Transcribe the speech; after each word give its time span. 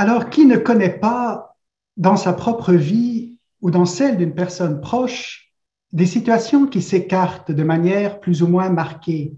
Alors, 0.00 0.30
qui 0.30 0.46
ne 0.46 0.56
connaît 0.56 0.96
pas 0.96 1.56
dans 1.96 2.16
sa 2.16 2.32
propre 2.32 2.72
vie 2.72 3.36
ou 3.60 3.72
dans 3.72 3.84
celle 3.84 4.16
d'une 4.16 4.32
personne 4.32 4.80
proche 4.80 5.47
des 5.92 6.06
situations 6.06 6.66
qui 6.66 6.82
s'écartent 6.82 7.50
de 7.50 7.62
manière 7.62 8.20
plus 8.20 8.42
ou 8.42 8.48
moins 8.48 8.68
marquée 8.68 9.34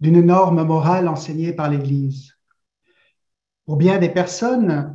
d'une 0.00 0.20
norme 0.20 0.62
morale 0.62 1.08
enseignée 1.08 1.52
par 1.52 1.68
l'Église 1.70 2.34
Pour 3.66 3.76
bien 3.76 3.98
des 3.98 4.08
personnes, 4.08 4.94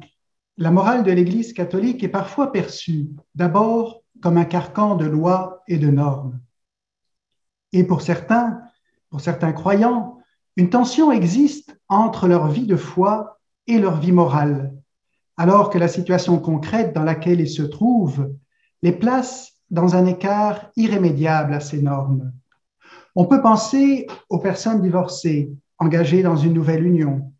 la 0.58 0.72
morale 0.72 1.04
de 1.04 1.12
l'Église 1.12 1.52
catholique 1.52 2.04
est 2.04 2.10
parfois 2.10 2.52
perçue 2.52 3.10
d'abord 3.36 4.04
comme 4.22 4.38
un 4.38 4.46
carcan 4.46 4.96
de 4.96 5.06
lois 5.06 5.64
et 5.68 5.78
de 5.78 5.90
normes. 5.90 6.40
Et 7.74 7.84
pour 7.84 8.02
certains, 8.02 8.62
pour 9.10 9.20
certains 9.20 9.52
croyants, 9.52 10.20
une 10.56 10.70
tension 10.70 11.12
existe 11.12 11.78
entre 11.90 12.28
leur 12.28 12.48
vie 12.48 12.68
de 12.68 12.78
foi 12.78 13.40
et 13.68 13.80
leur 13.80 14.00
vie 14.00 14.12
morale, 14.12 14.74
alors 15.36 15.70
que 15.70 15.80
la 15.80 15.88
situation 15.88 16.40
concrète 16.40 16.94
dans 16.94 17.04
laquelle 17.04 17.42
ils 17.42 17.50
se 17.50 17.64
trouvent 17.64 18.34
les 18.84 18.92
place 18.92 19.53
dans 19.74 19.96
un 19.96 20.06
écart 20.06 20.70
irrémédiable 20.76 21.56
à 21.56 21.60
ces 21.60 21.82
normes. 21.82 22.32
On 23.16 23.26
peut 23.26 23.42
penser 23.42 24.06
aux 24.30 24.38
personnes 24.38 24.84
divorcées, 24.84 25.52
engagées 25.80 26.22
dans 26.22 26.36
une 26.36 26.54
nouvelle 26.54 26.86
union, 26.86 27.34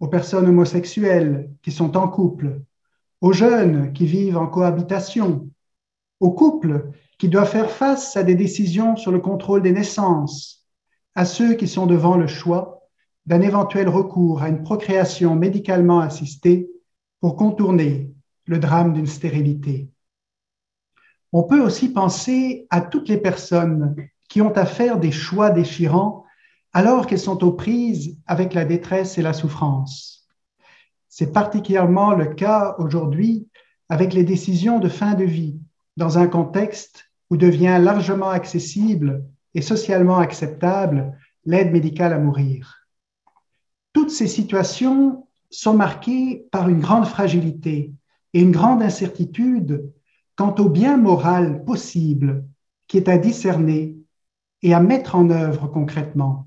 aux 0.00 0.08
personnes 0.08 0.48
homosexuelles 0.48 1.50
qui 1.62 1.70
sont 1.70 1.98
en 1.98 2.08
couple, 2.08 2.62
aux 3.20 3.34
jeunes 3.34 3.92
qui 3.92 4.06
vivent 4.06 4.38
en 4.38 4.46
cohabitation, 4.46 5.50
aux 6.20 6.30
couples 6.30 6.90
qui 7.18 7.28
doivent 7.28 7.50
faire 7.50 7.70
face 7.70 8.16
à 8.16 8.22
des 8.22 8.34
décisions 8.34 8.96
sur 8.96 9.12
le 9.12 9.20
contrôle 9.20 9.60
des 9.60 9.72
naissances, 9.72 10.66
à 11.14 11.26
ceux 11.26 11.52
qui 11.52 11.68
sont 11.68 11.84
devant 11.84 12.16
le 12.16 12.28
choix 12.28 12.80
d'un 13.26 13.42
éventuel 13.42 13.90
recours 13.90 14.40
à 14.42 14.48
une 14.48 14.62
procréation 14.62 15.36
médicalement 15.36 16.00
assistée 16.00 16.70
pour 17.20 17.36
contourner 17.36 18.10
le 18.46 18.58
drame 18.58 18.94
d'une 18.94 19.06
stérilité. 19.06 19.90
On 21.32 21.42
peut 21.42 21.60
aussi 21.60 21.92
penser 21.92 22.66
à 22.70 22.80
toutes 22.80 23.08
les 23.08 23.18
personnes 23.18 23.96
qui 24.28 24.40
ont 24.40 24.52
à 24.52 24.66
faire 24.66 24.98
des 24.98 25.12
choix 25.12 25.50
déchirants 25.50 26.24
alors 26.72 27.06
qu'elles 27.06 27.18
sont 27.18 27.42
aux 27.44 27.52
prises 27.52 28.16
avec 28.26 28.54
la 28.54 28.64
détresse 28.64 29.18
et 29.18 29.22
la 29.22 29.32
souffrance. 29.32 30.28
C'est 31.08 31.32
particulièrement 31.32 32.12
le 32.12 32.26
cas 32.26 32.76
aujourd'hui 32.78 33.48
avec 33.88 34.12
les 34.12 34.24
décisions 34.24 34.78
de 34.78 34.88
fin 34.88 35.14
de 35.14 35.24
vie, 35.24 35.58
dans 35.96 36.18
un 36.18 36.28
contexte 36.28 37.10
où 37.30 37.36
devient 37.36 37.78
largement 37.80 38.28
accessible 38.30 39.24
et 39.54 39.62
socialement 39.62 40.18
acceptable 40.18 41.18
l'aide 41.44 41.72
médicale 41.72 42.12
à 42.12 42.18
mourir. 42.18 42.86
Toutes 43.92 44.10
ces 44.10 44.28
situations 44.28 45.26
sont 45.50 45.74
marquées 45.74 46.46
par 46.52 46.68
une 46.68 46.80
grande 46.80 47.06
fragilité 47.06 47.92
et 48.34 48.40
une 48.40 48.52
grande 48.52 48.82
incertitude 48.82 49.90
quant 50.38 50.54
au 50.60 50.68
bien 50.68 50.96
moral 50.96 51.64
possible 51.64 52.46
qui 52.86 52.96
est 52.96 53.08
à 53.08 53.18
discerner 53.18 53.96
et 54.62 54.72
à 54.72 54.78
mettre 54.78 55.16
en 55.16 55.30
œuvre 55.30 55.66
concrètement. 55.66 56.46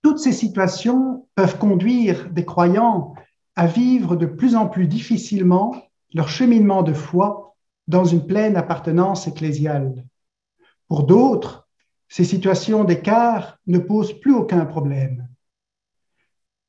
Toutes 0.00 0.18
ces 0.18 0.32
situations 0.32 1.28
peuvent 1.34 1.58
conduire 1.58 2.30
des 2.30 2.46
croyants 2.46 3.14
à 3.56 3.66
vivre 3.66 4.16
de 4.16 4.24
plus 4.24 4.56
en 4.56 4.68
plus 4.68 4.86
difficilement 4.86 5.76
leur 6.14 6.30
cheminement 6.30 6.82
de 6.82 6.94
foi 6.94 7.54
dans 7.88 8.06
une 8.06 8.26
pleine 8.26 8.56
appartenance 8.56 9.26
ecclésiale. 9.26 10.06
Pour 10.88 11.04
d'autres, 11.04 11.68
ces 12.08 12.24
situations 12.24 12.84
d'écart 12.84 13.58
ne 13.66 13.78
posent 13.78 14.18
plus 14.18 14.34
aucun 14.34 14.64
problème. 14.64 15.28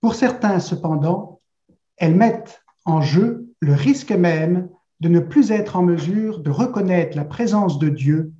Pour 0.01 0.15
certains, 0.15 0.59
cependant, 0.59 1.39
elles 1.95 2.15
mettent 2.15 2.61
en 2.83 3.01
jeu 3.01 3.47
le 3.61 3.73
risque 3.73 4.11
même 4.11 4.69
de 5.03 5.09
ne 5.09 5.19
plus 5.19 5.51
être 5.51 5.75
en 5.75 5.83
mesure 5.83 6.39
de 6.39 6.49
reconnaître 6.49 7.17
la 7.17 7.25
présence 7.25 7.77
de 7.77 7.89
Dieu 7.89 8.31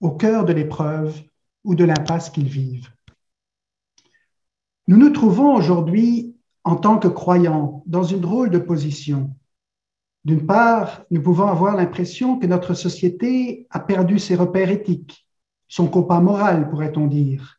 au 0.00 0.12
cœur 0.12 0.44
de 0.44 0.52
l'épreuve 0.52 1.20
ou 1.64 1.74
de 1.74 1.84
l'impasse 1.84 2.30
qu'ils 2.30 2.48
vivent. 2.48 2.90
Nous 4.86 4.96
nous 4.96 5.10
trouvons 5.10 5.52
aujourd'hui 5.52 6.36
en 6.62 6.76
tant 6.76 6.98
que 7.00 7.08
croyants 7.08 7.82
dans 7.86 8.04
une 8.04 8.20
drôle 8.20 8.50
de 8.50 8.58
position. 8.58 9.34
D'une 10.24 10.46
part, 10.46 11.02
nous 11.10 11.20
pouvons 11.20 11.48
avoir 11.48 11.74
l'impression 11.74 12.38
que 12.38 12.46
notre 12.46 12.74
société 12.74 13.66
a 13.70 13.80
perdu 13.80 14.20
ses 14.20 14.36
repères 14.36 14.70
éthiques, 14.70 15.26
son 15.66 15.88
compas 15.88 16.20
moral, 16.20 16.70
pourrait-on 16.70 17.08
dire, 17.08 17.58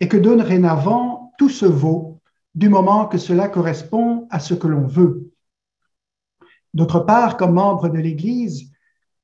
et 0.00 0.08
que 0.08 0.18
dorénavant, 0.18 1.32
tout 1.38 1.48
se 1.48 1.64
vaut 1.64 2.20
du 2.54 2.68
moment 2.68 3.06
que 3.06 3.16
cela 3.16 3.48
correspond 3.48 4.28
à 4.28 4.38
ce 4.38 4.52
que 4.52 4.68
l'on 4.68 4.86
veut. 4.86 5.31
D'autre 6.74 7.00
part, 7.00 7.36
comme 7.36 7.54
membres 7.54 7.88
de 7.88 7.98
l'Église, 7.98 8.70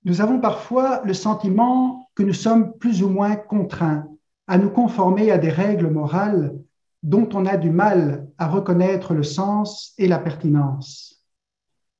nous 0.04 0.20
avons 0.20 0.40
parfois 0.40 1.02
le 1.04 1.14
sentiment 1.14 2.08
que 2.14 2.22
nous 2.22 2.34
sommes 2.34 2.76
plus 2.78 3.02
ou 3.02 3.08
moins 3.08 3.36
contraints 3.36 4.06
à 4.46 4.58
nous 4.58 4.70
conformer 4.70 5.30
à 5.30 5.38
des 5.38 5.50
règles 5.50 5.90
morales 5.90 6.58
dont 7.02 7.28
on 7.32 7.46
a 7.46 7.56
du 7.56 7.70
mal 7.70 8.28
à 8.38 8.48
reconnaître 8.48 9.14
le 9.14 9.22
sens 9.22 9.94
et 9.98 10.08
la 10.08 10.18
pertinence. 10.18 11.22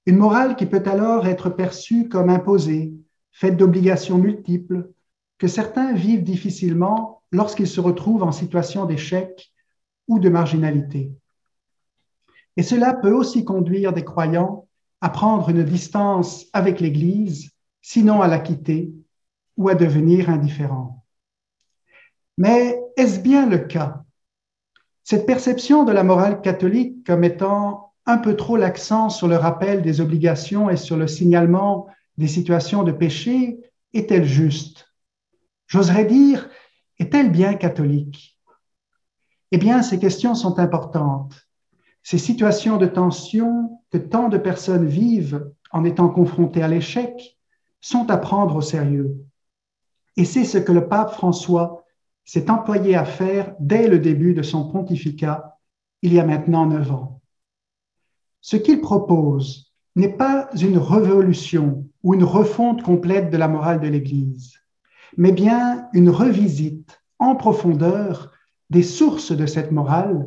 Une 0.06 0.16
morale 0.16 0.56
qui 0.56 0.66
peut 0.66 0.82
alors 0.86 1.26
être 1.26 1.50
perçue 1.50 2.08
comme 2.08 2.30
imposée, 2.30 2.94
faite 3.32 3.56
d'obligations 3.56 4.18
multiples, 4.18 4.90
que 5.38 5.48
certains 5.48 5.92
vivent 5.92 6.24
difficilement 6.24 7.22
lorsqu'ils 7.30 7.68
se 7.68 7.80
retrouvent 7.80 8.22
en 8.22 8.32
situation 8.32 8.86
d'échec 8.86 9.52
ou 10.08 10.18
de 10.18 10.28
marginalité. 10.28 11.12
Et 12.56 12.62
cela 12.62 12.94
peut 12.94 13.12
aussi 13.12 13.44
conduire 13.44 13.92
des 13.92 14.04
croyants 14.04 14.66
à 15.00 15.08
prendre 15.10 15.48
une 15.50 15.64
distance 15.64 16.46
avec 16.52 16.80
l'Église, 16.80 17.50
sinon 17.80 18.20
à 18.20 18.28
la 18.28 18.38
quitter 18.38 18.92
ou 19.56 19.68
à 19.68 19.74
devenir 19.74 20.30
indifférents. 20.30 21.04
Mais 22.36 22.80
est-ce 22.96 23.20
bien 23.20 23.48
le 23.48 23.58
cas? 23.58 24.04
Cette 25.04 25.26
perception 25.26 25.84
de 25.84 25.92
la 25.92 26.04
morale 26.04 26.40
catholique 26.40 27.04
comme 27.06 27.24
étant 27.24 27.92
un 28.06 28.18
peu 28.18 28.36
trop 28.36 28.56
l'accent 28.56 29.10
sur 29.10 29.28
le 29.28 29.36
rappel 29.36 29.82
des 29.82 30.00
obligations 30.00 30.70
et 30.70 30.76
sur 30.76 30.96
le 30.96 31.06
signalement 31.06 31.88
des 32.16 32.28
situations 32.28 32.82
de 32.82 32.92
péché 32.92 33.58
est-elle 33.92 34.24
juste? 34.24 34.92
J'oserais 35.66 36.04
dire, 36.04 36.48
est-elle 36.98 37.30
bien 37.30 37.54
catholique? 37.54 38.38
Eh 39.50 39.58
bien, 39.58 39.82
ces 39.82 39.98
questions 39.98 40.34
sont 40.34 40.58
importantes. 40.58 41.47
Ces 42.10 42.16
situations 42.16 42.78
de 42.78 42.86
tension 42.86 43.82
que 43.90 43.98
tant 43.98 44.30
de 44.30 44.38
personnes 44.38 44.86
vivent 44.86 45.52
en 45.72 45.84
étant 45.84 46.08
confrontées 46.08 46.62
à 46.62 46.68
l'échec 46.68 47.38
sont 47.82 48.10
à 48.10 48.16
prendre 48.16 48.56
au 48.56 48.60
sérieux. 48.62 49.26
Et 50.16 50.24
c'est 50.24 50.46
ce 50.46 50.56
que 50.56 50.72
le 50.72 50.88
pape 50.88 51.12
François 51.12 51.84
s'est 52.24 52.50
employé 52.50 52.96
à 52.96 53.04
faire 53.04 53.54
dès 53.60 53.88
le 53.88 53.98
début 53.98 54.32
de 54.32 54.40
son 54.40 54.70
pontificat, 54.70 55.58
il 56.00 56.14
y 56.14 56.18
a 56.18 56.24
maintenant 56.24 56.64
neuf 56.64 56.90
ans. 56.90 57.20
Ce 58.40 58.56
qu'il 58.56 58.80
propose 58.80 59.74
n'est 59.94 60.16
pas 60.16 60.48
une 60.58 60.78
révolution 60.78 61.84
ou 62.02 62.14
une 62.14 62.24
refonte 62.24 62.82
complète 62.82 63.28
de 63.28 63.36
la 63.36 63.48
morale 63.48 63.80
de 63.80 63.88
l'Église, 63.88 64.54
mais 65.18 65.32
bien 65.32 65.90
une 65.92 66.08
revisite 66.08 67.02
en 67.18 67.36
profondeur 67.36 68.32
des 68.70 68.82
sources 68.82 69.32
de 69.32 69.44
cette 69.44 69.72
morale, 69.72 70.26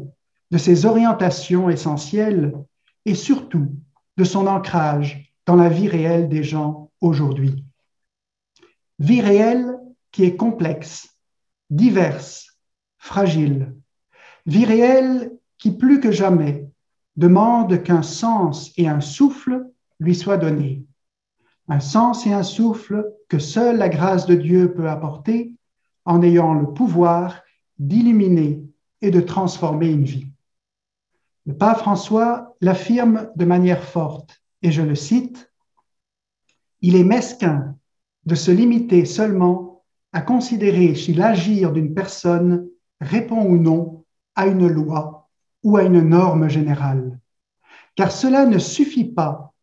de 0.52 0.58
ses 0.58 0.86
orientations 0.86 1.70
essentielles 1.70 2.54
et 3.06 3.16
surtout 3.16 3.74
de 4.18 4.24
son 4.24 4.48
ancrage 4.48 5.34
dans 5.46 5.56
la 5.56 5.70
vie 5.70 5.88
réelle 5.88 6.30
des 6.30 6.44
gens 6.44 6.92
aujourd'hui. 7.00 7.66
Vie 9.00 9.22
réelle 9.22 9.78
qui 10.12 10.26
est 10.26 10.36
complexe, 10.36 11.18
diverse, 11.70 12.58
fragile. 12.98 13.74
Vie 14.46 14.66
réelle 14.66 15.32
qui 15.58 15.72
plus 15.72 16.00
que 16.00 16.12
jamais 16.12 16.68
demande 17.16 17.84
qu'un 17.84 18.04
sens 18.04 18.72
et 18.78 18.88
un 18.88 19.02
souffle 19.02 19.66
lui 20.00 20.16
soient 20.16 20.38
donnés. 20.38 20.86
Un 21.68 21.80
sens 21.80 22.26
et 22.26 22.34
un 22.34 22.44
souffle 22.44 23.06
que 23.30 23.40
seule 23.40 23.78
la 23.78 23.90
grâce 23.90 24.26
de 24.26 24.36
Dieu 24.36 24.74
peut 24.74 24.90
apporter 24.90 25.56
en 26.06 26.22
ayant 26.22 26.54
le 26.54 26.74
pouvoir 26.74 27.42
d'illuminer 27.80 28.64
et 29.02 29.12
de 29.12 29.22
transformer 29.22 29.90
une 29.90 30.04
vie. 30.04 30.31
Le 31.46 31.56
pape 31.56 31.80
François 31.80 32.56
l'affirme 32.62 33.30
de 33.36 33.46
manière 33.46 33.84
forte, 33.84 34.42
et 34.62 34.72
je 34.72 34.82
le 34.82 34.96
cite, 34.96 35.52
Il 36.82 36.96
est 36.96 37.04
mesquin 37.04 37.76
de 38.26 38.36
se 38.36 38.52
limiter 38.52 39.06
seulement 39.06 39.84
à 40.14 40.22
considérer 40.22 40.94
si 40.96 41.14
l'agir 41.14 41.72
d'une 41.72 41.94
personne 41.94 42.68
répond 43.00 43.44
ou 43.44 43.58
non 43.58 44.06
à 44.36 44.48
une 44.48 44.68
loi 44.68 45.30
ou 45.64 45.78
à 45.78 45.84
une 45.84 46.02
norme 46.02 46.50
générale, 46.50 47.20
car 47.96 48.12
cela 48.12 48.46
ne 48.46 48.58
suffit 48.58 49.12
pas 49.12 49.54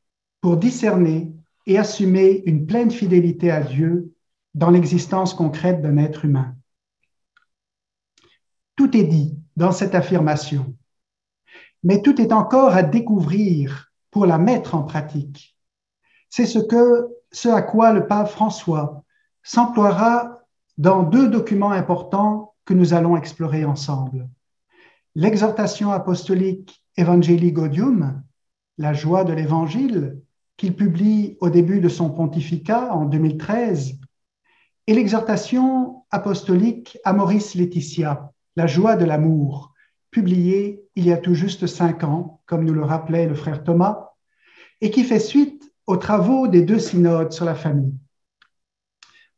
pour 0.41 0.57
discerner 0.57 1.33
et 1.67 1.79
assumer 1.79 2.43
une 2.47 2.67
pleine 2.67 2.91
fidélité 2.91 3.51
à 3.51 3.63
Dieu 3.63 4.13
dans 4.55 4.71
l'existence 4.71 5.35
concrète 5.35 5.83
d'un 5.83 5.99
être 5.99 6.25
humain. 6.25 6.57
Tout 8.75 8.97
est 8.97 9.05
dit 9.05 9.37
dans 9.57 9.73
cette 9.73 9.95
affirmation, 9.95 10.75
mais 11.83 12.03
tout 12.03 12.21
est 12.21 12.33
encore 12.33 12.75
à 12.75 12.83
découvrir 12.83 13.93
pour 14.11 14.27
la 14.27 14.39
mettre 14.39 14.75
en 14.75 14.83
pratique. 14.83 15.57
C'est 16.31 16.47
ce, 16.47 17.49
à 17.49 17.63
quoi 17.63 17.93
le 17.93 18.07
pape 18.07 18.29
François 18.29 19.05
s'emploiera 19.43 20.41
dans 20.77 21.03
deux 21.03 21.29
documents 21.29 21.71
importants 21.71 22.55
que 22.65 22.75
nous 22.75 22.95
allons 22.95 23.17
explorer 23.17 23.65
ensemble. 23.65 24.29
L'exhortation 25.15 25.91
apostolique 25.91 26.85
Evangelii 26.97 27.53
Gaudium, 27.53 28.23
la 28.77 28.93
joie 28.93 29.25
de 29.25 29.33
l'Évangile, 29.33 30.21
qu'il 30.57 30.75
publie 30.75 31.37
au 31.41 31.49
début 31.49 31.81
de 31.81 31.89
son 31.89 32.11
pontificat 32.11 32.93
en 32.93 33.05
2013, 33.07 33.99
et 34.87 34.95
l'exhortation 34.95 36.05
apostolique 36.11 36.99
Amoris 37.05 37.55
Laetitia, 37.55 38.33
la 38.57 38.67
joie 38.67 38.97
de 38.97 39.05
l'amour, 39.05 39.73
publiée 40.11 40.83
il 40.99 41.07
y 41.07 41.13
a 41.13 41.17
tout 41.17 41.35
juste 41.35 41.69
cinq 41.69 42.03
ans, 42.03 42.41
comme 42.45 42.65
nous 42.65 42.75
le 42.75 42.83
rappelait 42.83 43.29
le 43.29 43.37
frère 43.37 43.63
Thomas, 43.63 44.11
et 44.81 44.91
qui 44.91 45.05
fait 45.05 45.21
suite 45.21 45.73
aux 45.87 45.97
travaux 45.97 46.49
des 46.49 46.63
deux 46.63 46.81
synodes 46.81 47.31
sur 47.31 47.45
la 47.45 47.55
famille. 47.55 47.95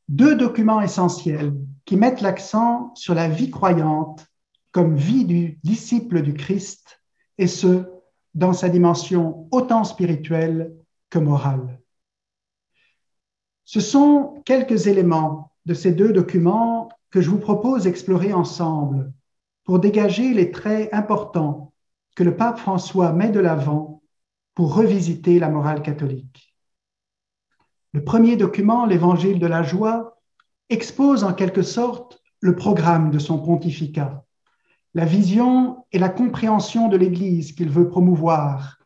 Deux 0.09 0.37
documents 0.37 0.81
essentiels 0.81 1.53
qui 1.85 1.99
mettent 1.99 2.23
l'accent 2.23 2.95
sur 2.95 3.15
la 3.15 3.29
vie 3.29 3.51
croyante 3.51 4.27
comme 4.73 4.97
vie 4.97 5.27
du 5.27 5.59
disciple 5.63 6.23
du 6.23 6.33
Christ, 6.33 7.03
et 7.37 7.47
ce, 7.47 7.85
dans 8.33 8.55
sa 8.55 8.71
dimension 8.71 9.47
autant 9.51 9.85
spirituelle 9.85 10.75
que 11.11 11.19
morale. 11.19 11.79
Ce 13.67 13.81
sont 13.81 14.43
quelques 14.47 14.87
éléments 14.87 15.53
de 15.67 15.75
ces 15.75 15.93
deux 15.93 16.15
documents 16.15 16.89
que 17.11 17.21
je 17.21 17.29
vous 17.29 17.39
propose 17.39 17.85
d'explorer 17.85 18.33
ensemble 18.33 19.13
pour 19.71 19.79
dégager 19.79 20.35
les 20.35 20.51
traits 20.51 20.93
importants 20.93 21.73
que 22.17 22.25
le 22.25 22.35
pape 22.35 22.59
François 22.59 23.13
met 23.13 23.31
de 23.31 23.39
l'avant 23.39 24.03
pour 24.57 24.75
revisiter 24.75 25.39
la 25.39 25.49
morale 25.49 25.81
catholique. 25.81 26.57
Le 27.93 28.03
premier 28.03 28.37
document, 28.37 28.85
l'Évangile 28.85 29.39
de 29.39 29.47
la 29.47 29.63
joie, 29.63 30.19
expose 30.71 31.23
en 31.23 31.35
quelque 31.35 31.63
sorte 31.63 32.21
le 32.41 32.57
programme 32.57 33.13
de 33.13 33.21
son 33.21 33.39
pontificat, 33.39 34.25
la 34.95 35.05
vision 35.05 35.85
et 35.93 36.01
la 36.01 36.09
compréhension 36.09 36.89
de 36.89 36.97
l'Église 36.97 37.53
qu'il 37.53 37.71
veut 37.71 37.87
promouvoir, 37.87 38.81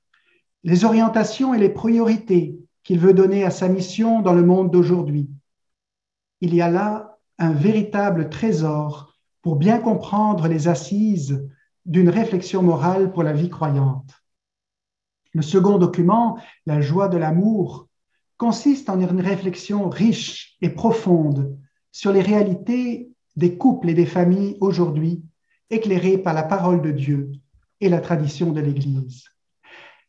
les 0.64 0.84
orientations 0.84 1.54
et 1.54 1.58
les 1.58 1.70
priorités 1.70 2.58
qu'il 2.82 2.98
veut 2.98 3.14
donner 3.14 3.42
à 3.42 3.50
sa 3.50 3.68
mission 3.68 4.20
dans 4.20 4.34
le 4.34 4.44
monde 4.44 4.70
d'aujourd'hui. 4.70 5.30
Il 6.42 6.54
y 6.54 6.60
a 6.60 6.68
là 6.68 7.16
un 7.38 7.52
véritable 7.52 8.28
trésor 8.28 9.13
pour 9.44 9.56
bien 9.56 9.78
comprendre 9.78 10.48
les 10.48 10.68
assises 10.68 11.46
d'une 11.84 12.08
réflexion 12.08 12.62
morale 12.62 13.12
pour 13.12 13.22
la 13.22 13.34
vie 13.34 13.50
croyante. 13.50 14.24
Le 15.34 15.42
second 15.42 15.76
document, 15.76 16.38
La 16.64 16.80
joie 16.80 17.08
de 17.08 17.18
l'amour, 17.18 17.86
consiste 18.38 18.88
en 18.88 18.98
une 18.98 19.20
réflexion 19.20 19.90
riche 19.90 20.56
et 20.62 20.70
profonde 20.70 21.58
sur 21.92 22.10
les 22.10 22.22
réalités 22.22 23.10
des 23.36 23.58
couples 23.58 23.90
et 23.90 23.94
des 23.94 24.06
familles 24.06 24.56
aujourd'hui, 24.62 25.22
éclairées 25.68 26.16
par 26.16 26.32
la 26.32 26.44
parole 26.44 26.80
de 26.80 26.90
Dieu 26.90 27.30
et 27.82 27.90
la 27.90 28.00
tradition 28.00 28.50
de 28.50 28.62
l'Église. 28.62 29.24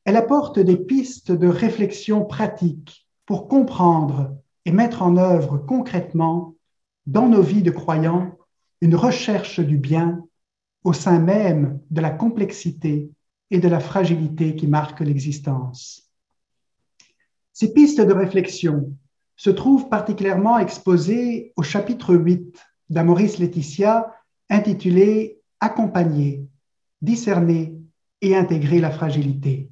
Elle 0.06 0.16
apporte 0.16 0.60
des 0.60 0.78
pistes 0.78 1.34
de 1.34 1.50
réflexion 1.50 2.24
pratique 2.24 3.06
pour 3.26 3.50
comprendre 3.50 4.34
et 4.64 4.72
mettre 4.72 5.02
en 5.02 5.18
œuvre 5.18 5.58
concrètement 5.58 6.56
dans 7.06 7.28
nos 7.28 7.42
vies 7.42 7.64
de 7.64 7.72
croyants 7.72 8.38
une 8.82 8.96
recherche 8.96 9.60
du 9.60 9.78
bien 9.78 10.24
au 10.84 10.94
sein 10.94 11.20
même 11.20 11.80
de 11.90 12.02
la 12.02 12.12
complexité 12.12 13.10
et 13.52 13.60
de 13.60 13.68
la 13.68 13.80
fragilité 13.80 14.56
qui 14.56 14.68
marquent 14.68 15.02
l'existence. 15.02 16.12
Ces 17.54 17.74
pistes 17.74 18.02
de 18.02 18.14
réflexion 18.14 18.96
se 19.36 19.50
trouvent 19.50 19.90
particulièrement 19.90 20.60
exposées 20.60 21.54
au 21.56 21.64
chapitre 21.64 22.16
8 22.16 22.64
d'Amoris 22.90 23.40
Laetitia 23.40 24.14
intitulé 24.50 25.40
Accompagner, 25.62 26.46
discerner 27.02 27.74
et 28.22 28.36
intégrer 28.36 28.80
la 28.80 28.92
fragilité. 28.92 29.72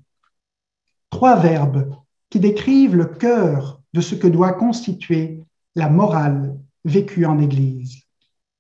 Trois 1.10 1.36
verbes 1.36 1.94
qui 2.30 2.40
décrivent 2.40 2.96
le 2.96 3.06
cœur 3.06 3.82
de 3.94 4.02
ce 4.02 4.16
que 4.16 4.28
doit 4.28 4.54
constituer 4.54 5.44
la 5.76 5.90
morale 5.90 6.58
vécue 6.86 7.26
en 7.26 7.38
Église 7.38 8.03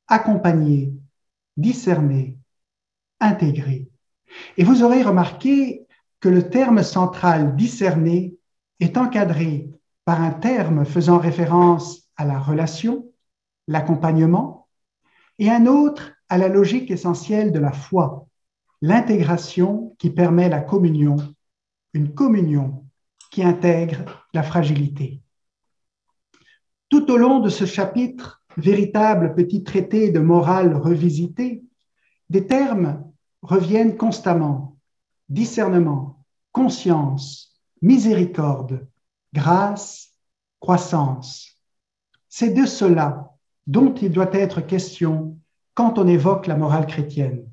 accompagner, 0.07 0.93
discerner, 1.57 2.37
intégrer. 3.19 3.89
Et 4.57 4.63
vous 4.63 4.83
aurez 4.83 5.03
remarqué 5.03 5.87
que 6.19 6.29
le 6.29 6.49
terme 6.49 6.83
central 6.83 7.55
discerner 7.55 8.35
est 8.79 8.97
encadré 8.97 9.69
par 10.05 10.21
un 10.21 10.31
terme 10.31 10.85
faisant 10.85 11.17
référence 11.17 12.09
à 12.17 12.25
la 12.25 12.39
relation, 12.39 13.11
l'accompagnement, 13.67 14.67
et 15.39 15.49
un 15.49 15.65
autre 15.65 16.11
à 16.29 16.37
la 16.37 16.47
logique 16.47 16.91
essentielle 16.91 17.51
de 17.51 17.59
la 17.59 17.71
foi, 17.71 18.27
l'intégration 18.81 19.95
qui 19.97 20.09
permet 20.09 20.49
la 20.49 20.61
communion, 20.61 21.15
une 21.93 22.13
communion 22.13 22.85
qui 23.31 23.43
intègre 23.43 24.27
la 24.33 24.43
fragilité. 24.43 25.21
Tout 26.89 27.09
au 27.11 27.17
long 27.17 27.39
de 27.39 27.49
ce 27.49 27.65
chapitre, 27.65 28.42
véritable 28.57 29.35
petit 29.35 29.63
traité 29.63 30.11
de 30.11 30.19
morale 30.19 30.75
revisité, 30.75 31.63
des 32.29 32.45
termes 32.47 33.03
reviennent 33.41 33.97
constamment. 33.97 34.77
Discernement, 35.29 36.25
conscience, 36.51 37.59
miséricorde, 37.81 38.87
grâce, 39.33 40.11
croissance. 40.59 41.59
C'est 42.29 42.51
de 42.51 42.65
cela 42.65 43.31
dont 43.67 43.93
il 43.95 44.11
doit 44.11 44.33
être 44.33 44.61
question 44.61 45.37
quand 45.73 45.97
on 45.97 46.07
évoque 46.07 46.47
la 46.47 46.55
morale 46.55 46.85
chrétienne. 46.85 47.49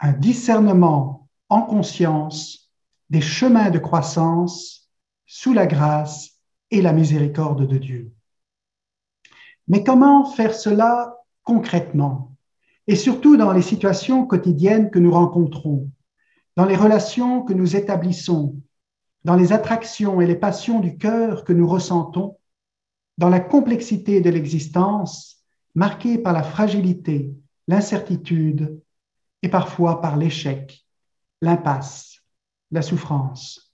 Un 0.00 0.12
discernement 0.12 1.28
en 1.48 1.62
conscience 1.62 2.72
des 3.10 3.20
chemins 3.20 3.70
de 3.70 3.78
croissance 3.78 4.90
sous 5.26 5.52
la 5.52 5.66
grâce 5.66 6.30
et 6.70 6.82
la 6.82 6.92
miséricorde 6.92 7.66
de 7.66 7.78
Dieu. 7.78 8.12
Mais 9.68 9.82
comment 9.82 10.24
faire 10.24 10.54
cela 10.54 11.16
concrètement? 11.42 12.36
Et 12.86 12.96
surtout 12.96 13.36
dans 13.36 13.52
les 13.52 13.62
situations 13.62 14.26
quotidiennes 14.26 14.90
que 14.90 14.98
nous 14.98 15.12
rencontrons, 15.12 15.90
dans 16.56 16.66
les 16.66 16.76
relations 16.76 17.42
que 17.42 17.54
nous 17.54 17.76
établissons, 17.76 18.56
dans 19.24 19.36
les 19.36 19.52
attractions 19.52 20.20
et 20.20 20.26
les 20.26 20.36
passions 20.36 20.80
du 20.80 20.98
cœur 20.98 21.44
que 21.44 21.52
nous 21.52 21.66
ressentons, 21.66 22.36
dans 23.16 23.28
la 23.28 23.40
complexité 23.40 24.20
de 24.20 24.30
l'existence 24.30 25.42
marquée 25.74 26.18
par 26.18 26.32
la 26.32 26.42
fragilité, 26.42 27.32
l'incertitude 27.68 28.80
et 29.42 29.48
parfois 29.48 30.00
par 30.00 30.16
l'échec, 30.16 30.84
l'impasse, 31.40 32.20
la 32.70 32.82
souffrance. 32.82 33.72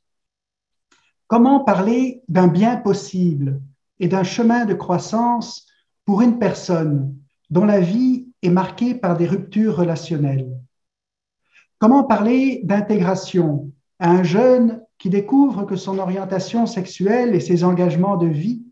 Comment 1.27 1.61
parler 1.61 2.23
d'un 2.29 2.49
bien 2.49 2.77
possible 2.77 3.61
et 3.99 4.09
d'un 4.09 4.25
chemin 4.25 4.65
de 4.65 4.75
croissance 4.75 5.67
pour 6.05 6.23
une 6.23 6.39
personne 6.39 7.17
dont 7.51 7.65
la 7.65 7.81
vie 7.81 8.29
est 8.43 8.51
marquée 8.51 8.95
par 8.95 9.17
des 9.17 9.27
ruptures 9.27 9.77
relationnelles 9.77 10.61
Comment 11.81 12.05
parler 12.05 12.61
d'intégration 12.65 13.73
à 14.01 14.11
un 14.11 14.23
jeune 14.23 14.83
qui 14.99 15.09
découvre 15.09 15.65
que 15.65 15.77
son 15.77 15.99
orientation 15.99 16.67
sexuelle 16.67 17.35
et 17.35 17.41
ses 17.41 17.65
engagements 17.65 18.19
de 18.19 18.27
vie 18.27 18.63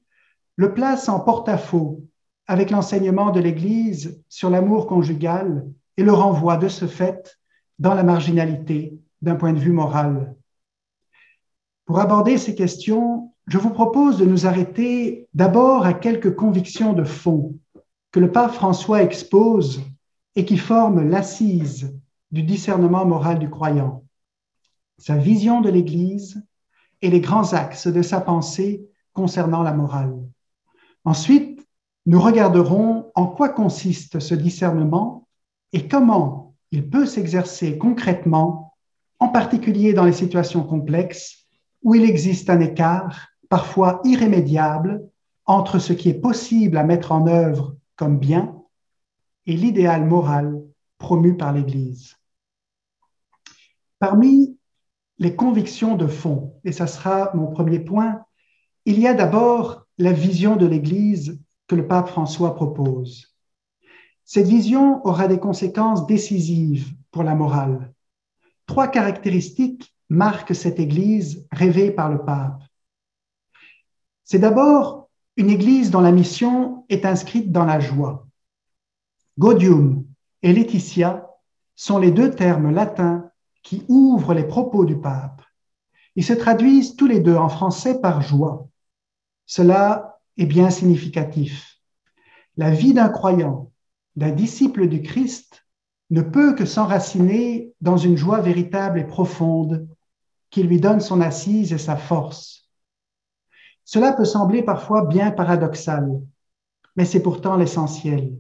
le 0.57 0.75
placent 0.75 1.09
en 1.09 1.19
porte-à-faux 1.19 2.05
avec 2.47 2.71
l'enseignement 2.71 3.31
de 3.31 3.41
l'Église 3.41 4.23
sur 4.29 4.51
l'amour 4.51 4.87
conjugal 4.87 5.67
et 5.97 6.03
le 6.03 6.13
renvoie 6.13 6.59
de 6.59 6.69
ce 6.69 6.87
fait 6.87 7.39
dans 7.79 7.95
la 7.95 8.03
marginalité 8.03 8.99
d'un 9.23 9.37
point 9.37 9.55
de 9.55 9.59
vue 9.59 9.73
moral. 9.73 10.37
Pour 11.87 12.01
aborder 12.01 12.37
ces 12.37 12.55
questions, 12.55 13.33
je 13.49 13.57
vous 13.57 13.71
propose 13.71 14.19
de 14.19 14.27
nous 14.27 14.47
arrêter 14.47 15.27
d'abord 15.33 15.87
à 15.87 15.95
quelques 15.95 16.35
convictions 16.35 16.93
de 16.93 17.05
fond 17.05 17.59
que 18.13 18.21
le 18.21 18.31
pape 18.31 18.53
François 18.53 19.03
expose 19.03 19.81
et 20.37 20.45
qui 20.45 20.59
forment 20.59 21.09
l'assise 21.09 21.99
du 22.31 22.43
discernement 22.43 23.07
moral 23.07 23.39
du 23.39 23.49
croyant, 23.49 24.05
sa 24.99 25.17
vision 25.17 25.63
de 25.63 25.71
l'Église 25.71 26.45
et 27.01 27.09
les 27.09 27.21
grands 27.21 27.55
axes 27.55 27.87
de 27.87 28.03
sa 28.03 28.21
pensée 28.21 28.87
concernant 29.15 29.63
la 29.63 29.73
morale. 29.73 30.15
Ensuite, 31.05 31.67
nous 32.05 32.21
regarderons 32.21 33.11
en 33.15 33.27
quoi 33.27 33.49
consiste 33.49 34.21
ce 34.21 34.35
discernement 34.35 35.27
et 35.73 35.89
comment 35.89 36.55
il 36.71 36.89
peut 36.91 37.07
s'exercer 37.07 37.79
concrètement, 37.79 38.75
en 39.21 39.29
particulier 39.29 39.95
dans 39.95 40.05
les 40.05 40.13
situations 40.13 40.65
complexes 40.65 41.47
où 41.83 41.95
il 41.95 42.05
existe 42.05 42.51
un 42.51 42.61
écart, 42.61 43.29
parfois 43.49 44.01
irrémédiable, 44.05 45.09
entre 45.47 45.79
ce 45.79 45.93
qui 45.93 46.11
est 46.11 46.21
possible 46.21 46.77
à 46.77 46.85
mettre 46.85 47.13
en 47.13 47.27
œuvre 47.27 47.77
comme 47.97 48.19
bien 48.19 48.55
et 49.47 49.57
l'idéal 49.57 50.05
moral 50.05 50.63
promu 50.99 51.37
par 51.37 51.53
l'Église. 51.53 52.17
Parmi 53.99 54.59
les 55.19 55.35
convictions 55.35 55.97
de 55.97 56.07
fond, 56.07 56.55
et 56.65 56.73
ça 56.73 56.87
sera 56.87 57.31
mon 57.35 57.49
premier 57.49 57.81
point, 57.81 58.23
il 58.85 58.99
y 59.01 59.07
a 59.07 59.15
d'abord 59.15 59.87
la 59.97 60.13
vision 60.13 60.57
de 60.57 60.67
l'Église 60.67 61.41
que 61.67 61.75
le 61.75 61.87
pape 61.87 62.09
François 62.09 62.55
propose. 62.55 63.35
Cette 64.25 64.47
vision 64.47 65.05
aura 65.07 65.27
des 65.27 65.41
conséquences 65.41 66.07
décisives 66.07 66.95
pour 67.11 67.23
la 67.23 67.35
morale. 67.35 67.93
Trois 68.67 68.89
caractéristiques 68.89 69.95
marquent 70.09 70.55
cette 70.55 70.79
Église 70.79 71.47
rêvée 71.51 71.91
par 71.91 72.11
le 72.11 72.19
pape. 72.19 72.63
C'est 74.31 74.39
d'abord 74.39 75.09
une 75.39 75.49
Église 75.49 75.91
dont 75.91 76.03
la 76.03 76.13
mission 76.13 76.85
est 76.91 77.07
inscrite 77.07 77.51
dans 77.51 77.65
la 77.65 77.81
joie. 77.81 78.27
Gaudium 79.39 80.05
et 80.43 80.53
Laetitia 80.53 81.31
sont 81.75 81.99
les 81.99 82.11
deux 82.11 82.33
termes 82.33 82.71
latins 82.71 83.31
qui 83.63 83.87
ouvrent 83.89 84.35
les 84.35 84.47
propos 84.47 84.85
du 84.85 85.01
pape. 85.01 85.41
Ils 86.15 86.25
se 86.27 86.35
traduisent 86.35 86.95
tous 86.95 87.07
les 87.07 87.21
deux 87.21 87.37
en 87.37 87.49
français 87.49 88.03
par 88.03 88.21
joie. 88.21 88.69
Cela 89.47 90.21
est 90.37 90.45
bien 90.45 90.69
significatif. 90.69 91.79
La 92.59 92.71
vie 92.71 92.93
d'un 92.93 93.09
croyant, 93.09 93.73
d'un 94.15 94.33
disciple 94.33 94.89
du 94.89 95.01
Christ, 95.01 95.65
ne 96.11 96.21
peut 96.21 96.55
que 96.55 96.67
s'enraciner 96.67 97.73
dans 97.81 97.97
une 97.97 98.19
joie 98.19 98.43
véritable 98.43 98.99
et 98.99 99.07
profonde 99.07 99.89
qui 100.51 100.65
lui 100.65 100.81
donne 100.81 101.01
son 101.01 101.23
assise 101.23 101.73
et 101.73 101.79
sa 101.79 101.97
force. 101.97 102.68
Cela 103.91 104.13
peut 104.13 104.27
sembler 104.27 104.63
parfois 104.63 105.07
bien 105.07 105.31
paradoxal, 105.31 106.21
mais 106.95 107.07
c'est 107.07 107.23
pourtant 107.23 107.57
l'essentiel. 107.57 108.37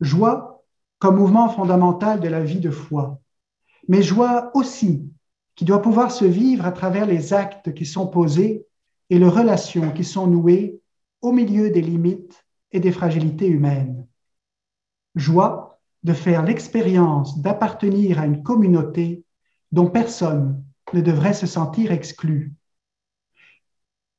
Joie 0.00 0.64
comme 0.98 1.16
mouvement 1.16 1.50
fondamental 1.50 2.18
de 2.18 2.28
la 2.28 2.42
vie 2.42 2.60
de 2.60 2.70
foi, 2.70 3.20
mais 3.88 4.00
joie 4.00 4.50
aussi 4.54 5.06
qui 5.54 5.66
doit 5.66 5.82
pouvoir 5.82 6.10
se 6.10 6.24
vivre 6.24 6.64
à 6.64 6.72
travers 6.72 7.04
les 7.04 7.34
actes 7.34 7.74
qui 7.74 7.84
sont 7.84 8.06
posés 8.06 8.66
et 9.10 9.18
les 9.18 9.28
relations 9.28 9.90
qui 9.90 10.02
sont 10.02 10.28
nouées 10.28 10.80
au 11.20 11.30
milieu 11.30 11.68
des 11.68 11.82
limites 11.82 12.46
et 12.72 12.80
des 12.80 12.90
fragilités 12.90 13.48
humaines. 13.48 14.06
Joie 15.14 15.78
de 16.04 16.14
faire 16.14 16.42
l'expérience 16.42 17.38
d'appartenir 17.42 18.18
à 18.18 18.24
une 18.24 18.42
communauté 18.42 19.26
dont 19.72 19.90
personne 19.90 20.64
ne 20.94 21.02
devrait 21.02 21.34
se 21.34 21.46
sentir 21.46 21.92
exclu. 21.92 22.54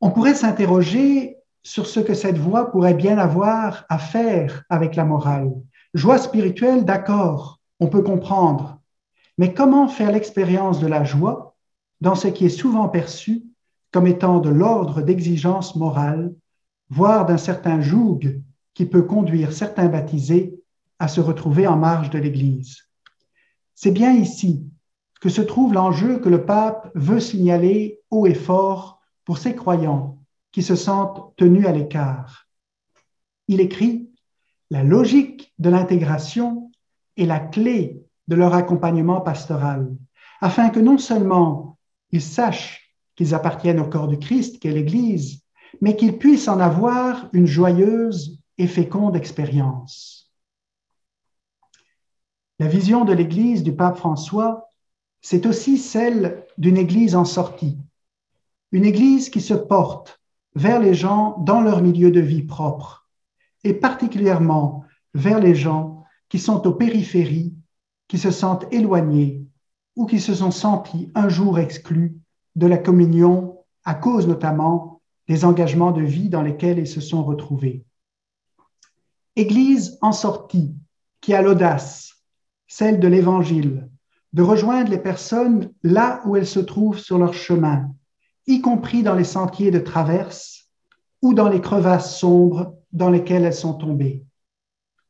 On 0.05 0.11
pourrait 0.11 0.35
s'interroger 0.35 1.37
sur 1.63 1.87
ce 1.87 1.99
que 1.99 2.13
cette 2.13 2.37
voie 2.37 2.69
pourrait 2.69 2.93
bien 2.93 3.17
avoir 3.17 3.85
à 3.89 3.97
faire 3.97 4.63
avec 4.69 4.95
la 4.95 5.03
morale. 5.03 5.51
Joie 5.95 6.19
spirituelle, 6.19 6.85
d'accord, 6.85 7.59
on 7.79 7.87
peut 7.87 8.03
comprendre, 8.03 8.79
mais 9.39 9.55
comment 9.55 9.87
faire 9.87 10.11
l'expérience 10.11 10.79
de 10.79 10.85
la 10.85 11.03
joie 11.03 11.55
dans 12.01 12.13
ce 12.13 12.27
qui 12.27 12.45
est 12.45 12.49
souvent 12.49 12.87
perçu 12.87 13.45
comme 13.91 14.05
étant 14.05 14.37
de 14.37 14.51
l'ordre 14.51 15.01
d'exigence 15.01 15.75
morale, 15.75 16.35
voire 16.91 17.25
d'un 17.25 17.39
certain 17.39 17.81
joug 17.81 18.43
qui 18.75 18.85
peut 18.85 19.01
conduire 19.01 19.53
certains 19.53 19.87
baptisés 19.87 20.53
à 20.99 21.07
se 21.07 21.19
retrouver 21.19 21.65
en 21.65 21.77
marge 21.77 22.11
de 22.11 22.19
l'Église? 22.19 22.77
C'est 23.73 23.89
bien 23.89 24.11
ici 24.11 24.67
que 25.19 25.29
se 25.29 25.41
trouve 25.41 25.73
l'enjeu 25.73 26.19
que 26.19 26.29
le 26.29 26.45
pape 26.45 26.91
veut 26.93 27.19
signaler 27.19 28.01
haut 28.11 28.27
et 28.27 28.35
fort 28.35 28.94
pour 29.25 29.37
ses 29.37 29.55
croyants 29.55 30.19
qui 30.51 30.63
se 30.63 30.75
sentent 30.75 31.33
tenus 31.35 31.65
à 31.65 31.71
l'écart. 31.71 32.47
Il 33.47 33.59
écrit 33.59 34.09
La 34.69 34.83
logique 34.83 35.53
de 35.59 35.69
l'intégration 35.69 36.71
est 37.17 37.25
la 37.25 37.39
clé 37.39 38.01
de 38.27 38.35
leur 38.35 38.53
accompagnement 38.53 39.21
pastoral, 39.21 39.93
afin 40.41 40.69
que 40.69 40.79
non 40.79 40.97
seulement 40.97 41.77
ils 42.11 42.21
sachent 42.21 42.93
qu'ils 43.15 43.33
appartiennent 43.33 43.79
au 43.79 43.89
corps 43.89 44.07
du 44.07 44.19
Christ, 44.19 44.59
qu'est 44.59 44.71
l'Église, 44.71 45.41
mais 45.81 45.95
qu'ils 45.95 46.17
puissent 46.17 46.47
en 46.47 46.59
avoir 46.59 47.29
une 47.33 47.47
joyeuse 47.47 48.41
et 48.57 48.67
féconde 48.67 49.15
expérience. 49.15 50.31
La 52.59 52.67
vision 52.67 53.03
de 53.03 53.13
l'Église 53.13 53.63
du 53.63 53.75
pape 53.75 53.97
François, 53.97 54.69
c'est 55.21 55.45
aussi 55.45 55.77
celle 55.77 56.45
d'une 56.57 56.77
Église 56.77 57.15
en 57.15 57.25
sortie, 57.25 57.77
une 58.71 58.85
Église 58.85 59.29
qui 59.29 59.41
se 59.41 59.53
porte 59.53 60.21
vers 60.55 60.79
les 60.79 60.93
gens 60.93 61.37
dans 61.39 61.61
leur 61.61 61.81
milieu 61.81 62.11
de 62.11 62.19
vie 62.19 62.43
propre, 62.43 63.09
et 63.63 63.73
particulièrement 63.73 64.83
vers 65.13 65.39
les 65.39 65.55
gens 65.55 66.03
qui 66.29 66.39
sont 66.39 66.65
aux 66.67 66.73
périphéries 66.73 67.55
qui 68.07 68.17
se 68.17 68.31
sentent 68.31 68.71
éloignés 68.71 69.43
ou 69.95 70.05
qui 70.05 70.19
se 70.19 70.33
sont 70.33 70.51
sentis 70.51 71.11
un 71.15 71.29
jour 71.29 71.59
exclus 71.59 72.17
de 72.55 72.67
la 72.67 72.77
communion 72.77 73.59
à 73.83 73.95
cause 73.95 74.27
notamment 74.27 75.01
des 75.27 75.45
engagements 75.45 75.91
de 75.91 76.01
vie 76.01 76.29
dans 76.29 76.41
lesquels 76.41 76.79
ils 76.79 76.87
se 76.87 77.01
sont 77.01 77.23
retrouvés. 77.23 77.85
Église 79.35 79.97
en 80.01 80.11
sortie, 80.11 80.75
qui 81.21 81.33
a 81.33 81.41
l'audace, 81.41 82.23
celle 82.67 82.99
de 82.99 83.07
l'Évangile, 83.07 83.89
de 84.33 84.43
rejoindre 84.43 84.91
les 84.91 84.99
personnes 84.99 85.71
là 85.81 86.21
où 86.25 86.35
elles 86.35 86.47
se 86.47 86.59
trouvent 86.59 86.99
sur 86.99 87.17
leur 87.17 87.33
chemin, 87.33 87.89
y 88.47 88.61
compris 88.61 89.03
dans 89.03 89.15
les 89.15 89.23
sentiers 89.23 89.71
de 89.71 89.79
traverse 89.79 90.69
ou 91.21 91.33
dans 91.33 91.49
les 91.49 91.61
crevasses 91.61 92.19
sombres 92.19 92.75
dans 92.91 93.09
lesquelles 93.09 93.45
elles 93.45 93.53
sont 93.53 93.73
tombées. 93.73 94.23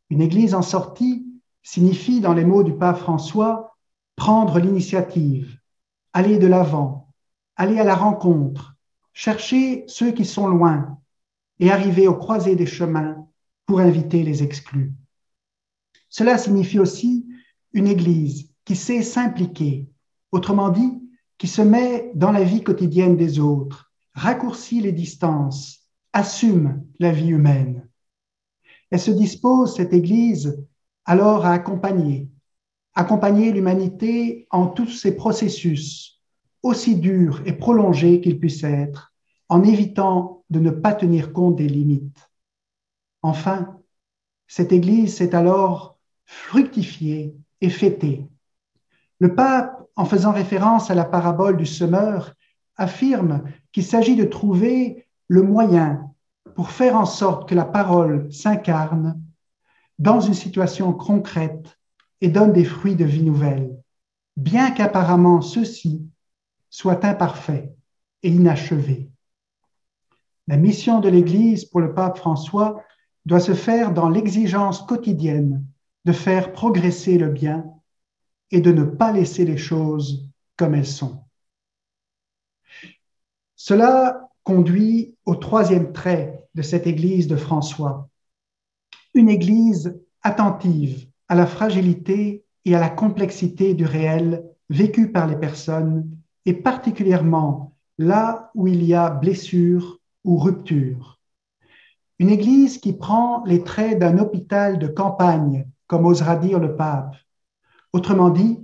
Une 0.09 0.21
Église 0.21 0.53
en 0.53 0.61
sortie 0.61 1.25
signifie, 1.63 2.21
dans 2.21 2.33
les 2.33 2.45
mots 2.45 2.63
du 2.63 2.73
pape 2.73 2.97
François, 2.97 3.75
prendre 4.15 4.59
l'initiative, 4.59 5.59
aller 6.13 6.37
de 6.37 6.47
l'avant, 6.47 7.09
aller 7.55 7.79
à 7.79 7.83
la 7.83 7.95
rencontre, 7.95 8.75
chercher 9.13 9.83
ceux 9.87 10.11
qui 10.11 10.25
sont 10.25 10.47
loin 10.47 10.99
et 11.59 11.71
arriver 11.71 12.07
au 12.07 12.15
croisé 12.15 12.55
des 12.55 12.65
chemins 12.65 13.27
pour 13.65 13.79
inviter 13.79 14.23
les 14.23 14.43
exclus. 14.43 14.93
Cela 16.09 16.37
signifie 16.37 16.79
aussi 16.79 17.25
une 17.73 17.87
Église 17.87 18.49
qui 18.63 18.75
sait 18.75 19.01
s'impliquer, 19.01 19.89
autrement 20.31 20.69
dit, 20.69 21.01
qui 21.37 21.47
se 21.47 21.61
met 21.61 22.11
dans 22.15 22.31
la 22.31 22.43
vie 22.43 22.63
quotidienne 22.63 23.17
des 23.17 23.39
autres, 23.39 23.91
raccourcit 24.13 24.81
les 24.81 24.91
distances, 24.91 25.81
assume 26.13 26.85
la 26.99 27.11
vie 27.11 27.29
humaine. 27.29 27.87
Elle 28.89 28.99
se 28.99 29.11
dispose, 29.11 29.75
cette 29.75 29.93
Église, 29.93 30.63
alors 31.03 31.45
à 31.45 31.51
accompagner, 31.51 32.29
accompagner 32.93 33.51
l'humanité 33.51 34.47
en 34.51 34.67
tous 34.67 34.87
ces 34.87 35.15
processus, 35.15 36.21
aussi 36.63 36.95
durs 36.95 37.41
et 37.45 37.53
prolongés 37.53 38.21
qu'ils 38.21 38.39
puissent 38.39 38.63
être, 38.63 39.13
en 39.49 39.63
évitant 39.63 40.43
de 40.49 40.59
ne 40.59 40.71
pas 40.71 40.93
tenir 40.93 41.33
compte 41.33 41.57
des 41.57 41.67
limites. 41.67 42.31
Enfin, 43.21 43.79
cette 44.47 44.71
Église 44.71 45.15
s'est 45.17 45.35
alors 45.35 45.97
fructifiée 46.25 47.35
et 47.61 47.69
fêtée. 47.69 48.25
Le 49.19 49.35
pape, 49.35 49.74
en 49.95 50.05
faisant 50.05 50.31
référence 50.31 50.91
à 50.91 50.95
la 50.95 51.05
parabole 51.05 51.57
du 51.57 51.65
semeur, 51.65 52.33
affirme 52.77 53.43
qu'il 53.71 53.83
s'agit 53.83 54.15
de 54.15 54.25
trouver 54.25 55.07
le 55.27 55.41
moyen 55.41 56.11
pour 56.55 56.69
faire 56.71 56.95
en 56.95 57.05
sorte 57.05 57.47
que 57.49 57.55
la 57.55 57.65
parole 57.65 58.31
s'incarne 58.31 59.21
dans 59.99 60.19
une 60.19 60.33
situation 60.33 60.93
concrète 60.93 61.77
et 62.21 62.27
donne 62.27 62.53
des 62.53 62.65
fruits 62.65 62.95
de 62.95 63.05
vie 63.05 63.23
nouvelle, 63.23 63.77
bien 64.35 64.71
qu'apparemment 64.71 65.41
ceux-ci 65.41 66.05
soient 66.69 67.05
imparfaits 67.05 67.73
et 68.23 68.29
inachevés. 68.29 69.09
La 70.47 70.57
mission 70.57 70.99
de 70.99 71.09
l'Église 71.09 71.65
pour 71.65 71.79
le 71.79 71.93
pape 71.93 72.17
François 72.17 72.83
doit 73.25 73.39
se 73.39 73.53
faire 73.53 73.93
dans 73.93 74.09
l'exigence 74.09 74.81
quotidienne 74.81 75.65
de 76.03 76.11
faire 76.11 76.51
progresser 76.51 77.17
le 77.17 77.29
bien 77.29 77.65
et 78.55 78.61
de 78.61 78.71
ne 78.71 78.85
pas 78.85 79.11
laisser 79.11 79.43
les 79.43 79.57
choses 79.57 80.29
comme 80.55 80.75
elles 80.75 80.87
sont. 80.87 81.25
Cela 83.57 84.29
conduit 84.43 85.13
au 85.25 85.35
troisième 85.35 85.91
trait 85.91 86.47
de 86.55 86.61
cette 86.61 86.87
Église 86.87 87.27
de 87.27 87.35
François, 87.35 88.07
une 89.13 89.27
Église 89.27 89.99
attentive 90.23 91.05
à 91.27 91.35
la 91.35 91.47
fragilité 91.47 92.45
et 92.63 92.75
à 92.75 92.79
la 92.79 92.89
complexité 92.89 93.73
du 93.73 93.83
réel 93.83 94.45
vécu 94.69 95.11
par 95.11 95.27
les 95.27 95.35
personnes, 95.35 96.09
et 96.45 96.53
particulièrement 96.53 97.73
là 97.97 98.51
où 98.55 98.67
il 98.67 98.85
y 98.85 98.93
a 98.93 99.09
blessure 99.09 99.99
ou 100.23 100.37
rupture. 100.37 101.19
une 102.19 102.29
Église 102.29 102.77
qui 102.77 102.93
prend 102.93 103.43
les 103.43 103.65
traits 103.65 103.99
d'un 103.99 104.17
hôpital 104.17 104.79
de 104.79 104.87
campagne, 104.87 105.67
comme 105.87 106.05
osera 106.05 106.37
dire 106.37 106.59
le 106.59 106.77
pape. 106.77 107.17
Autrement 107.95 108.29
dit, 108.29 108.59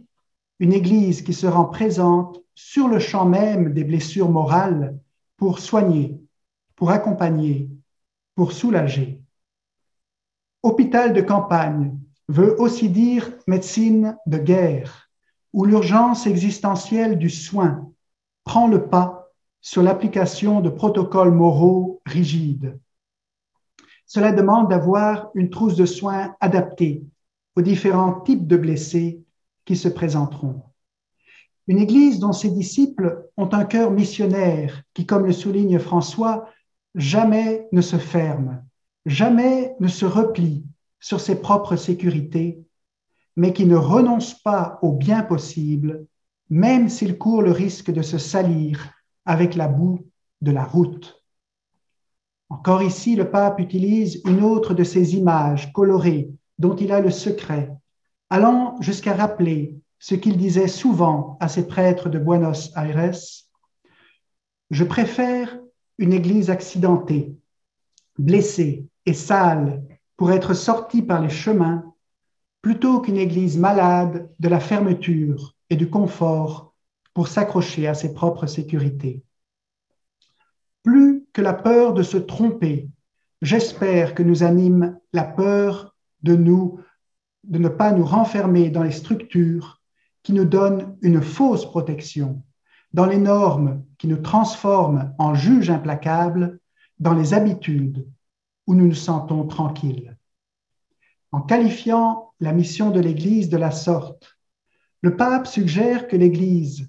une 0.60 0.74
Église 0.74 1.22
qui 1.22 1.34
se 1.34 1.48
rend 1.48 1.64
présente 1.64 2.42
sur 2.54 2.90
le 2.90 3.00
champ 3.00 3.24
même 3.24 3.72
des 3.72 3.86
blessures 3.86 4.30
morales 4.30 5.00
pour 5.38 5.60
soigner, 5.60 6.20
pour 6.76 6.92
accompagner, 6.92 7.70
pour 8.36 8.52
soulager. 8.52 9.22
Hôpital 10.64 11.14
de 11.14 11.22
campagne 11.22 11.98
veut 12.28 12.60
aussi 12.60 12.90
dire 12.90 13.32
médecine 13.48 14.18
de 14.26 14.38
guerre, 14.38 15.10
où 15.54 15.64
l'urgence 15.64 16.28
existentielle 16.28 17.18
du 17.18 17.30
soin 17.30 17.90
prend 18.44 18.68
le 18.68 18.90
pas 18.90 19.30
sur 19.62 19.82
l'application 19.82 20.60
de 20.60 20.70
protocoles 20.70 21.32
moraux 21.32 22.02
rigides. 22.06 22.78
Cela 24.06 24.34
demande 24.34 24.70
d'avoir 24.70 25.30
une 25.36 25.50
trousse 25.50 25.78
de 25.78 25.86
soins 25.86 26.36
adaptée 26.42 27.06
aux 27.56 27.62
différents 27.62 28.22
types 28.22 28.48
de 28.48 28.58
blessés 28.58 29.22
qui 29.66 29.76
se 29.76 29.88
présenteront. 29.88 30.64
Une 31.68 31.80
Église 31.80 32.20
dont 32.20 32.34
ses 32.34 32.50
disciples 32.50 33.30
ont 33.38 33.50
un 33.54 33.66
cœur 33.66 33.92
missionnaire 33.92 34.82
qui, 34.94 35.06
comme 35.06 35.26
le 35.26 35.32
souligne 35.32 35.80
François, 35.80 36.50
jamais 36.96 37.68
ne 37.72 37.82
se 37.82 37.98
ferme, 37.98 38.64
jamais 39.06 39.76
ne 39.80 39.88
se 39.88 40.06
replie 40.06 40.66
sur 41.00 41.22
ses 41.22 41.40
propres 41.40 41.76
sécurités, 41.76 42.62
mais 43.36 43.54
qui 43.54 43.66
ne 43.66 43.76
renonce 43.76 44.34
pas 44.42 44.80
au 44.82 44.92
bien 44.92 45.24
possible, 45.24 46.06
même 46.50 46.90
s'il 46.90 47.18
court 47.18 47.42
le 47.42 47.52
risque 47.52 47.92
de 47.92 48.02
se 48.02 48.18
salir 48.18 48.92
avec 49.26 49.56
la 49.56 49.68
boue 49.68 50.06
de 50.42 50.52
la 50.52 50.64
route. 50.64 51.24
Encore 52.50 52.84
ici, 52.84 53.16
le 53.16 53.32
pape 53.32 53.60
utilise 53.60 54.22
une 54.26 54.44
autre 54.44 54.74
de 54.74 54.84
ces 54.84 55.16
images 55.16 55.72
colorées 55.72 56.32
dont 56.62 56.76
il 56.76 56.92
a 56.92 57.02
le 57.02 57.10
secret, 57.10 57.74
allant 58.30 58.80
jusqu'à 58.82 59.16
rappeler 59.16 59.80
ce 59.98 60.14
qu'il 60.14 60.38
disait 60.38 60.68
souvent 60.68 61.38
à 61.40 61.48
ses 61.48 61.68
prêtres 61.68 62.08
de 62.08 62.20
Buenos 62.20 62.72
Aires. 62.78 63.16
Je 64.70 64.84
préfère 64.84 65.60
une 65.98 66.14
église 66.14 66.52
accidentée, 66.52 67.36
blessée 68.20 68.86
et 69.08 69.16
sale 69.16 69.84
pour 70.18 70.32
être 70.32 70.54
sortie 70.54 71.02
par 71.02 71.20
les 71.20 71.32
chemins, 71.32 71.84
plutôt 72.62 73.02
qu'une 73.02 73.18
église 73.18 73.58
malade 73.58 74.30
de 74.40 74.48
la 74.48 74.60
fermeture 74.60 75.56
et 75.72 75.76
du 75.76 75.90
confort 75.90 76.76
pour 77.16 77.28
s'accrocher 77.28 77.88
à 77.88 77.96
ses 77.96 78.14
propres 78.14 78.46
sécurités. 78.46 79.24
Plus 80.84 81.26
que 81.34 81.42
la 81.42 81.54
peur 81.54 81.94
de 81.96 82.04
se 82.04 82.18
tromper, 82.18 82.88
j'espère 83.42 84.14
que 84.14 84.22
nous 84.22 84.44
anime 84.44 85.00
la 85.12 85.24
peur 85.24 85.91
de 86.24 86.36
nous, 86.36 86.80
de 87.44 87.58
ne 87.58 87.70
pas 87.70 87.92
nous 87.92 88.06
renfermer 88.06 88.70
dans 88.70 88.84
les 88.84 88.92
structures 88.92 89.82
qui 90.24 90.34
nous 90.34 90.46
donnent 90.46 90.98
une 91.02 91.22
fausse 91.22 91.66
protection, 91.66 92.44
dans 92.94 93.06
les 93.06 93.18
normes 93.18 93.84
qui 93.98 94.08
nous 94.08 94.18
transforment 94.18 95.14
en 95.18 95.34
juges 95.34 95.70
implacables, 95.70 96.60
dans 97.00 97.14
les 97.14 97.34
habitudes 97.34 98.08
où 98.68 98.76
nous 98.76 98.88
nous 98.88 98.94
sentons 98.94 99.46
tranquilles. 99.48 100.16
En 101.32 101.42
qualifiant 101.42 102.34
la 102.40 102.54
mission 102.54 102.92
de 102.92 103.00
l'Église 103.00 103.50
de 103.50 103.58
la 103.58 103.72
sorte, 103.72 104.38
le 105.02 105.16
pape 105.16 105.48
suggère 105.48 106.08
que 106.08 106.16
l'Église 106.16 106.88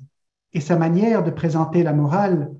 et 0.52 0.60
sa 0.60 0.76
manière 0.76 1.24
de 1.24 1.30
présenter 1.30 1.82
la 1.82 1.94
morale 1.94 2.52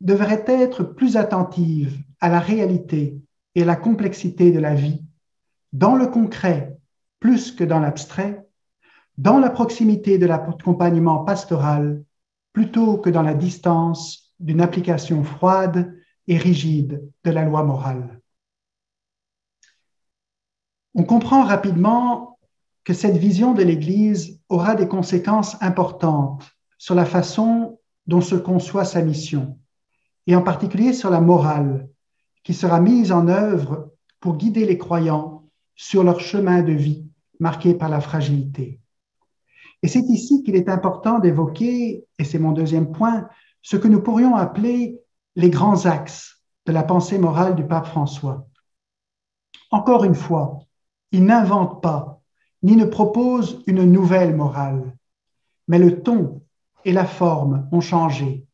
devraient 0.00 0.44
être 0.46 0.84
plus 0.84 1.16
attentives 1.16 1.98
à 2.20 2.28
la 2.28 2.38
réalité 2.38 3.18
et 3.54 3.64
la 3.64 3.76
complexité 3.76 4.52
de 4.52 4.60
la 4.60 4.74
vie, 4.74 5.02
dans 5.72 5.94
le 5.94 6.06
concret 6.06 6.76
plus 7.20 7.52
que 7.52 7.64
dans 7.64 7.80
l'abstrait, 7.80 8.46
dans 9.18 9.38
la 9.38 9.50
proximité 9.50 10.18
de 10.18 10.26
l'accompagnement 10.26 11.24
pastoral 11.24 12.02
plutôt 12.52 12.98
que 12.98 13.10
dans 13.10 13.22
la 13.22 13.34
distance 13.34 14.34
d'une 14.40 14.60
application 14.60 15.22
froide 15.22 15.94
et 16.26 16.36
rigide 16.36 17.06
de 17.24 17.30
la 17.30 17.44
loi 17.44 17.62
morale. 17.62 18.20
On 20.94 21.04
comprend 21.04 21.44
rapidement 21.44 22.38
que 22.84 22.94
cette 22.94 23.16
vision 23.16 23.52
de 23.52 23.62
l'Église 23.62 24.40
aura 24.48 24.74
des 24.74 24.88
conséquences 24.88 25.60
importantes 25.62 26.50
sur 26.78 26.94
la 26.94 27.04
façon 27.04 27.78
dont 28.06 28.20
se 28.20 28.34
conçoit 28.34 28.84
sa 28.84 29.02
mission, 29.02 29.58
et 30.26 30.34
en 30.34 30.42
particulier 30.42 30.92
sur 30.92 31.10
la 31.10 31.20
morale, 31.20 31.88
qui 32.42 32.54
sera 32.54 32.80
mise 32.80 33.12
en 33.12 33.28
œuvre 33.28 33.92
pour 34.18 34.36
guider 34.36 34.66
les 34.66 34.78
croyants 34.78 35.39
sur 35.80 36.04
leur 36.04 36.20
chemin 36.20 36.60
de 36.62 36.72
vie 36.72 37.06
marqué 37.38 37.72
par 37.72 37.88
la 37.88 38.02
fragilité. 38.02 38.78
Et 39.82 39.88
c'est 39.88 40.04
ici 40.10 40.42
qu'il 40.42 40.54
est 40.54 40.68
important 40.68 41.20
d'évoquer, 41.20 42.04
et 42.18 42.24
c'est 42.24 42.38
mon 42.38 42.52
deuxième 42.52 42.92
point, 42.92 43.30
ce 43.62 43.78
que 43.78 43.88
nous 43.88 44.02
pourrions 44.02 44.36
appeler 44.36 45.00
les 45.36 45.48
grands 45.48 45.86
axes 45.86 46.44
de 46.66 46.72
la 46.72 46.82
pensée 46.82 47.18
morale 47.18 47.54
du 47.56 47.66
pape 47.66 47.86
François. 47.86 48.46
Encore 49.70 50.04
une 50.04 50.14
fois, 50.14 50.58
il 51.12 51.24
n'invente 51.24 51.82
pas, 51.82 52.20
ni 52.62 52.76
ne 52.76 52.84
propose 52.84 53.62
une 53.66 53.84
nouvelle 53.84 54.36
morale, 54.36 54.94
mais 55.66 55.78
le 55.78 56.02
ton 56.02 56.42
et 56.84 56.92
la 56.92 57.06
forme 57.06 57.70
ont 57.72 57.80
changé, 57.80 58.46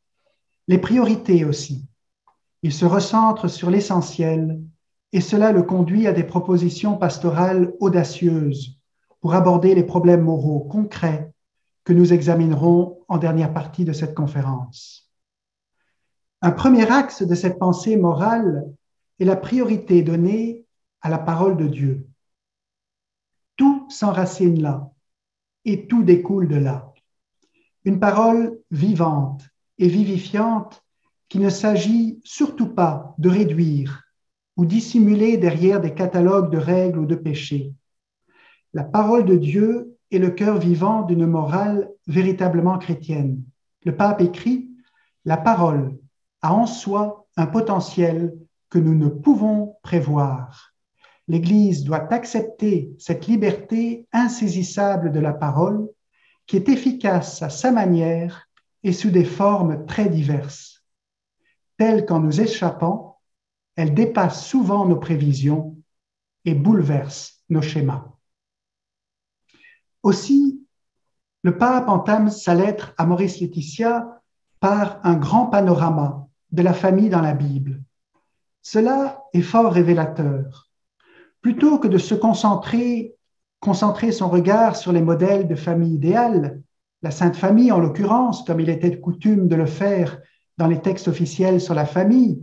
les 0.68 0.78
priorités 0.78 1.44
aussi. 1.44 1.88
Il 2.62 2.72
se 2.72 2.84
recentre 2.84 3.48
sur 3.48 3.68
l'essentiel 3.68 4.60
et 5.16 5.22
cela 5.22 5.50
le 5.50 5.62
conduit 5.62 6.06
à 6.06 6.12
des 6.12 6.24
propositions 6.24 6.98
pastorales 6.98 7.72
audacieuses 7.80 8.78
pour 9.22 9.32
aborder 9.32 9.74
les 9.74 9.82
problèmes 9.82 10.20
moraux 10.20 10.60
concrets 10.60 11.32
que 11.84 11.94
nous 11.94 12.12
examinerons 12.12 12.98
en 13.08 13.16
dernière 13.16 13.54
partie 13.54 13.86
de 13.86 13.94
cette 13.94 14.14
conférence. 14.14 15.10
Un 16.42 16.50
premier 16.50 16.92
axe 16.92 17.22
de 17.22 17.34
cette 17.34 17.58
pensée 17.58 17.96
morale 17.96 18.70
est 19.18 19.24
la 19.24 19.36
priorité 19.36 20.02
donnée 20.02 20.66
à 21.00 21.08
la 21.08 21.18
parole 21.18 21.56
de 21.56 21.66
Dieu. 21.66 22.06
Tout 23.56 23.86
s'enracine 23.88 24.60
là 24.60 24.90
et 25.64 25.86
tout 25.86 26.02
découle 26.02 26.46
de 26.46 26.56
là. 26.56 26.92
Une 27.86 28.00
parole 28.00 28.58
vivante 28.70 29.48
et 29.78 29.88
vivifiante 29.88 30.84
qui 31.30 31.38
ne 31.38 31.48
s'agit 31.48 32.20
surtout 32.22 32.68
pas 32.68 33.14
de 33.16 33.30
réduire 33.30 34.05
ou 34.56 34.64
dissimuler 34.64 35.36
derrière 35.36 35.80
des 35.80 35.94
catalogues 35.94 36.50
de 36.50 36.58
règles 36.58 36.98
ou 36.98 37.06
de 37.06 37.14
péchés, 37.14 37.74
la 38.72 38.84
parole 38.84 39.24
de 39.24 39.36
Dieu 39.36 39.96
est 40.10 40.18
le 40.18 40.30
cœur 40.30 40.58
vivant 40.58 41.02
d'une 41.02 41.26
morale 41.26 41.88
véritablement 42.06 42.78
chrétienne. 42.78 43.42
Le 43.84 43.96
pape 43.96 44.20
écrit, 44.20 44.68
La 45.24 45.36
parole 45.36 45.96
a 46.42 46.52
en 46.52 46.66
soi 46.66 47.26
un 47.36 47.46
potentiel 47.46 48.34
que 48.68 48.78
nous 48.78 48.94
ne 48.94 49.08
pouvons 49.08 49.76
prévoir. 49.82 50.74
L'Église 51.28 51.84
doit 51.84 52.12
accepter 52.12 52.92
cette 52.98 53.26
liberté 53.26 54.06
insaisissable 54.12 55.10
de 55.10 55.20
la 55.20 55.32
parole 55.32 55.88
qui 56.46 56.56
est 56.56 56.68
efficace 56.68 57.42
à 57.42 57.50
sa 57.50 57.72
manière 57.72 58.48
et 58.82 58.92
sous 58.92 59.10
des 59.10 59.24
formes 59.24 59.86
très 59.86 60.08
diverses. 60.08 60.84
Telle 61.78 62.06
qu'en 62.06 62.20
nous 62.20 62.40
échappant, 62.40 63.05
elle 63.76 63.94
dépasse 63.94 64.44
souvent 64.44 64.86
nos 64.86 64.96
prévisions 64.96 65.76
et 66.44 66.54
bouleverse 66.54 67.42
nos 67.48 67.62
schémas. 67.62 68.04
Aussi, 70.02 70.66
le 71.42 71.58
pape 71.58 71.88
entame 71.88 72.30
sa 72.30 72.54
lettre 72.54 72.94
à 72.98 73.06
Maurice 73.06 73.40
Laetitia 73.40 74.20
par 74.60 74.98
un 75.04 75.14
grand 75.14 75.46
panorama 75.46 76.26
de 76.50 76.62
la 76.62 76.72
famille 76.72 77.10
dans 77.10 77.20
la 77.20 77.34
Bible. 77.34 77.82
Cela 78.62 79.22
est 79.32 79.42
fort 79.42 79.72
révélateur. 79.72 80.70
Plutôt 81.40 81.78
que 81.78 81.86
de 81.86 81.98
se 81.98 82.14
concentrer, 82.14 83.14
concentrer 83.60 84.10
son 84.10 84.28
regard 84.28 84.74
sur 84.74 84.92
les 84.92 85.02
modèles 85.02 85.46
de 85.46 85.54
famille 85.54 85.94
idéale, 85.94 86.62
la 87.02 87.10
Sainte 87.10 87.36
Famille 87.36 87.70
en 87.70 87.78
l'occurrence, 87.78 88.42
comme 88.44 88.60
il 88.60 88.70
était 88.70 88.90
de 88.90 88.96
coutume 88.96 89.46
de 89.46 89.54
le 89.54 89.66
faire 89.66 90.18
dans 90.56 90.66
les 90.66 90.80
textes 90.80 91.08
officiels 91.08 91.60
sur 91.60 91.74
la 91.74 91.86
famille, 91.86 92.42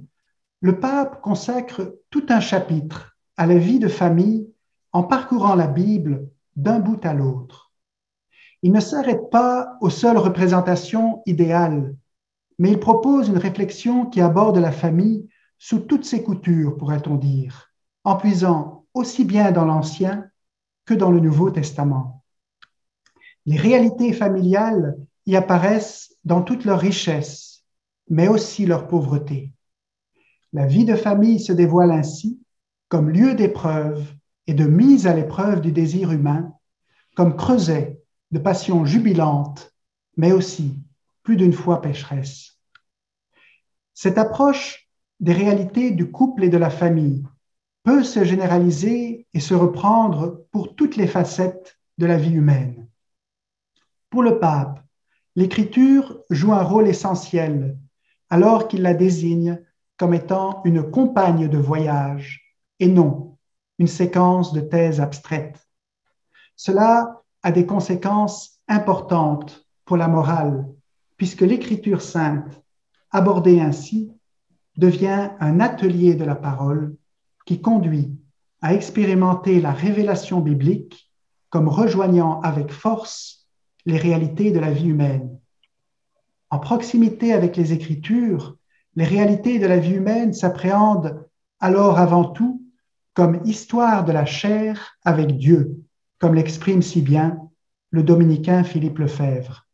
le 0.63 0.79
pape 0.79 1.21
consacre 1.21 1.99
tout 2.09 2.25
un 2.29 2.39
chapitre 2.39 3.17
à 3.35 3.45
la 3.45 3.57
vie 3.57 3.79
de 3.79 3.89
famille 3.89 4.49
en 4.93 5.03
parcourant 5.03 5.55
la 5.55 5.67
Bible 5.67 6.29
d'un 6.55 6.79
bout 6.79 7.05
à 7.05 7.13
l'autre. 7.13 7.73
Il 8.61 8.71
ne 8.71 8.79
s'arrête 8.79 9.29
pas 9.29 9.77
aux 9.81 9.89
seules 9.89 10.17
représentations 10.17 11.21
idéales, 11.25 11.93
mais 12.59 12.71
il 12.71 12.79
propose 12.79 13.27
une 13.27 13.37
réflexion 13.37 14.05
qui 14.05 14.21
aborde 14.21 14.57
la 14.57 14.71
famille 14.71 15.27
sous 15.59 15.79
toutes 15.79 16.05
ses 16.05 16.23
coutures, 16.23 16.77
pourrait-on 16.77 17.15
dire, 17.15 17.73
en 18.05 18.15
puisant 18.15 18.85
aussi 18.93 19.25
bien 19.25 19.51
dans 19.51 19.65
l'Ancien 19.65 20.29
que 20.85 20.93
dans 20.93 21.11
le 21.11 21.19
Nouveau 21.19 21.51
Testament. 21.51 22.23
Les 23.45 23.57
réalités 23.57 24.13
familiales 24.13 24.95
y 25.25 25.35
apparaissent 25.35 26.15
dans 26.23 26.41
toute 26.41 26.63
leur 26.63 26.79
richesse, 26.79 27.65
mais 28.07 28.29
aussi 28.29 28.65
leur 28.65 28.87
pauvreté. 28.87 29.51
La 30.53 30.67
vie 30.67 30.85
de 30.85 30.95
famille 30.95 31.39
se 31.39 31.51
dévoile 31.51 31.91
ainsi 31.91 32.39
comme 32.87 33.09
lieu 33.09 33.33
d'épreuve 33.33 34.13
et 34.45 34.53
de 34.53 34.65
mise 34.65 35.07
à 35.07 35.15
l'épreuve 35.15 35.61
du 35.61 35.71
désir 35.71 36.11
humain, 36.11 36.53
comme 37.15 37.35
creuset 37.35 37.99
de 38.29 38.37
passions 38.37 38.85
jubilantes, 38.85 39.73
mais 40.15 40.31
aussi, 40.31 40.79
plus 41.23 41.37
d'une 41.37 41.53
fois 41.53 41.81
pécheresse. 41.81 42.59
Cette 43.95 44.19
approche 44.19 44.87
des 45.19 45.33
réalités 45.33 45.89
du 45.89 46.11
couple 46.11 46.43
et 46.43 46.49
de 46.49 46.57
la 46.57 46.69
famille 46.69 47.23
peut 47.83 48.03
se 48.03 48.23
généraliser 48.23 49.25
et 49.33 49.39
se 49.39 49.55
reprendre 49.55 50.45
pour 50.51 50.75
toutes 50.75 50.97
les 50.97 51.07
facettes 51.07 51.79
de 51.97 52.05
la 52.05 52.17
vie 52.17 52.33
humaine. 52.33 52.87
Pour 54.11 54.21
le 54.21 54.37
pape, 54.37 54.83
l'écriture 55.35 56.19
joue 56.29 56.53
un 56.53 56.61
rôle 56.61 56.87
essentiel 56.87 57.75
alors 58.29 58.67
qu'il 58.67 58.83
la 58.83 58.93
désigne 58.93 59.59
comme 59.97 60.13
étant 60.13 60.61
une 60.65 60.89
compagne 60.89 61.47
de 61.47 61.57
voyage 61.57 62.55
et 62.79 62.87
non 62.87 63.37
une 63.79 63.87
séquence 63.87 64.53
de 64.53 64.61
thèses 64.61 65.01
abstraites. 65.01 65.67
Cela 66.55 67.21
a 67.41 67.51
des 67.51 67.65
conséquences 67.65 68.59
importantes 68.67 69.67
pour 69.85 69.97
la 69.97 70.07
morale, 70.07 70.67
puisque 71.17 71.41
l'écriture 71.41 72.01
sainte, 72.01 72.61
abordée 73.11 73.59
ainsi, 73.59 74.11
devient 74.77 75.31
un 75.39 75.59
atelier 75.59 76.15
de 76.15 76.23
la 76.23 76.35
parole 76.35 76.95
qui 77.45 77.61
conduit 77.61 78.11
à 78.61 78.73
expérimenter 78.73 79.59
la 79.59 79.71
révélation 79.71 80.39
biblique 80.39 81.11
comme 81.49 81.67
rejoignant 81.67 82.39
avec 82.41 82.71
force 82.71 83.47
les 83.85 83.97
réalités 83.97 84.51
de 84.51 84.59
la 84.59 84.71
vie 84.71 84.87
humaine. 84.87 85.37
En 86.49 86.59
proximité 86.59 87.33
avec 87.33 87.57
les 87.57 87.73
Écritures, 87.73 88.55
les 88.95 89.05
réalités 89.05 89.59
de 89.59 89.67
la 89.67 89.77
vie 89.77 89.93
humaine 89.93 90.33
s'appréhendent 90.33 91.27
alors 91.59 91.97
avant 91.97 92.25
tout 92.25 92.61
comme 93.13 93.41
histoire 93.45 94.05
de 94.05 94.11
la 94.11 94.25
chair 94.25 94.97
avec 95.03 95.37
Dieu, 95.37 95.83
comme 96.19 96.35
l'exprime 96.35 96.81
si 96.81 97.01
bien 97.01 97.39
le 97.91 98.03
dominicain 98.03 98.63
Philippe 98.63 98.99
Lefebvre. 98.99 99.67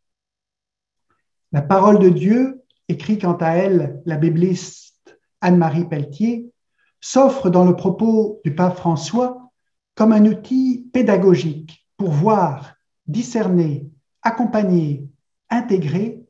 La 1.52 1.62
parole 1.62 2.00
de 2.00 2.10
Dieu, 2.10 2.62
écrit 2.88 3.18
quant 3.18 3.38
à 3.38 3.52
elle 3.52 4.02
la 4.06 4.18
bibliste 4.18 5.18
Anne-Marie 5.42 5.86
Pelletier, 5.86 6.52
s'offre 7.00 7.50
dans 7.50 7.66
le 7.66 7.76
propos 7.76 8.42
du 8.44 8.54
pape 8.54 8.78
François 8.78 9.52
comme 9.96 10.12
un 10.12 10.26
outil 10.26 10.90
pédagogique 10.94 11.88
pour 11.98 12.12
voir, 12.12 12.76
discerner, 13.08 13.90
accompagner, 14.22 15.08
intégrer, 15.50 16.22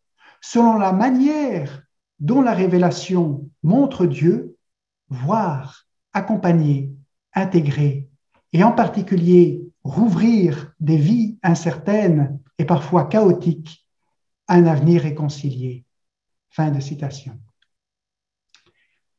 selon 0.41 0.77
la 0.77 0.93
manière 0.93 1.83
dont 2.19 2.41
la 2.41 2.53
révélation 2.53 3.49
montre 3.63 4.05
Dieu, 4.05 4.57
voir, 5.09 5.85
accompagner, 6.13 6.91
intégrer, 7.33 8.07
et 8.53 8.63
en 8.63 8.71
particulier 8.71 9.61
rouvrir 9.83 10.73
des 10.79 10.97
vies 10.97 11.37
incertaines 11.43 12.39
et 12.57 12.65
parfois 12.65 13.05
chaotiques 13.05 13.85
un 14.47 14.65
avenir 14.65 15.03
réconcilié. 15.03 15.85
Fin 16.49 16.71
de 16.71 16.79
citation. 16.79 17.39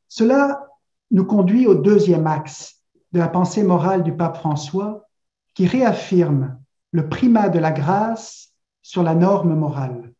Cela 0.07 0.67
nous 1.09 1.25
conduit 1.25 1.67
au 1.67 1.75
deuxième 1.75 2.27
axe 2.27 2.81
de 3.13 3.19
la 3.19 3.29
pensée 3.29 3.63
morale 3.63 4.03
du 4.03 4.15
pape 4.15 4.37
François 4.37 5.07
qui 5.53 5.65
réaffirme 5.65 6.59
le 6.91 7.07
primat 7.07 7.49
de 7.49 7.59
la 7.59 7.71
grâce 7.71 8.53
sur 8.81 9.03
la 9.03 9.15
norme 9.15 9.55
morale. 9.55 10.13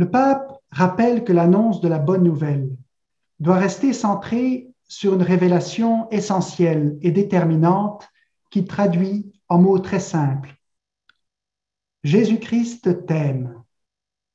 Le 0.00 0.10
pape 0.10 0.58
rappelle 0.70 1.24
que 1.24 1.32
l'annonce 1.34 1.82
de 1.82 1.88
la 1.88 1.98
bonne 1.98 2.24
nouvelle 2.24 2.74
doit 3.38 3.58
rester 3.58 3.92
centrée 3.92 4.72
sur 4.88 5.12
une 5.12 5.20
révélation 5.20 6.08
essentielle 6.08 6.96
et 7.02 7.10
déterminante 7.10 8.08
qui 8.50 8.64
traduit 8.64 9.30
en 9.50 9.58
mots 9.58 9.78
très 9.78 10.00
simples. 10.00 10.56
Jésus-Christ 12.02 13.04
t'aime. 13.04 13.62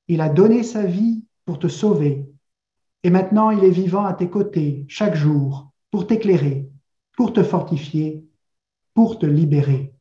Il 0.08 0.22
a 0.22 0.30
donné 0.30 0.62
sa 0.62 0.84
vie 0.84 1.26
pour 1.46 1.58
te 1.58 1.68
sauver 1.68 2.30
et 3.02 3.10
maintenant, 3.10 3.50
il 3.50 3.64
est 3.64 3.72
vivant 3.72 4.06
à 4.06 4.14
tes 4.14 4.30
côtés 4.30 4.86
chaque 4.88 5.16
jour 5.16 5.72
pour 5.90 6.06
t'éclairer, 6.06 6.70
pour 7.18 7.34
te 7.34 7.42
fortifier, 7.42 8.24
pour 8.94 9.18
te 9.18 9.26
libérer. 9.26 9.96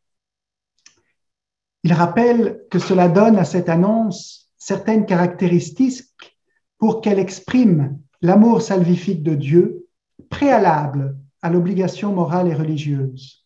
Il 1.84 1.94
rappelle 1.94 2.66
que 2.70 2.78
cela 2.78 3.08
donne 3.08 3.36
à 3.36 3.46
cette 3.46 3.70
annonce 3.70 4.43
certaines 4.64 5.04
caractéristiques 5.04 6.38
pour 6.78 7.02
qu'elle 7.02 7.18
exprime 7.18 8.00
l'amour 8.22 8.62
salvifique 8.62 9.22
de 9.22 9.34
Dieu, 9.34 9.86
préalable 10.30 11.18
à 11.42 11.50
l'obligation 11.50 12.14
morale 12.14 12.48
et 12.48 12.54
religieuse, 12.54 13.44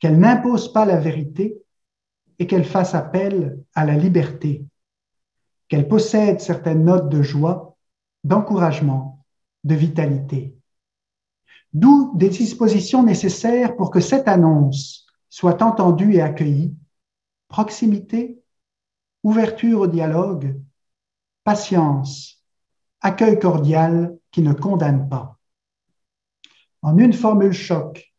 qu'elle 0.00 0.18
n'impose 0.18 0.70
pas 0.70 0.84
la 0.84 0.98
vérité 0.98 1.62
et 2.38 2.46
qu'elle 2.46 2.66
fasse 2.66 2.94
appel 2.94 3.58
à 3.74 3.86
la 3.86 3.96
liberté, 3.96 4.66
qu'elle 5.68 5.88
possède 5.88 6.40
certaines 6.42 6.84
notes 6.84 7.08
de 7.08 7.22
joie 7.22 7.74
d'encouragement, 8.22 9.24
de 9.64 9.74
vitalité. 9.74 10.58
D'où 11.72 12.12
des 12.16 12.28
dispositions 12.28 13.02
nécessaires 13.02 13.76
pour 13.76 13.90
que 13.90 14.00
cette 14.00 14.28
annonce 14.28 15.06
soit 15.30 15.62
entendue 15.62 16.16
et 16.16 16.20
accueillie, 16.20 16.76
proximité, 17.48 18.39
ouverture 19.22 19.80
au 19.80 19.86
dialogue, 19.86 20.60
patience, 21.44 22.44
accueil 23.00 23.38
cordial 23.38 24.16
qui 24.30 24.42
ne 24.42 24.52
condamne 24.52 25.08
pas. 25.08 25.38
En 26.82 26.98
une 26.98 27.12
formule 27.12 27.52
choc, 27.52 28.12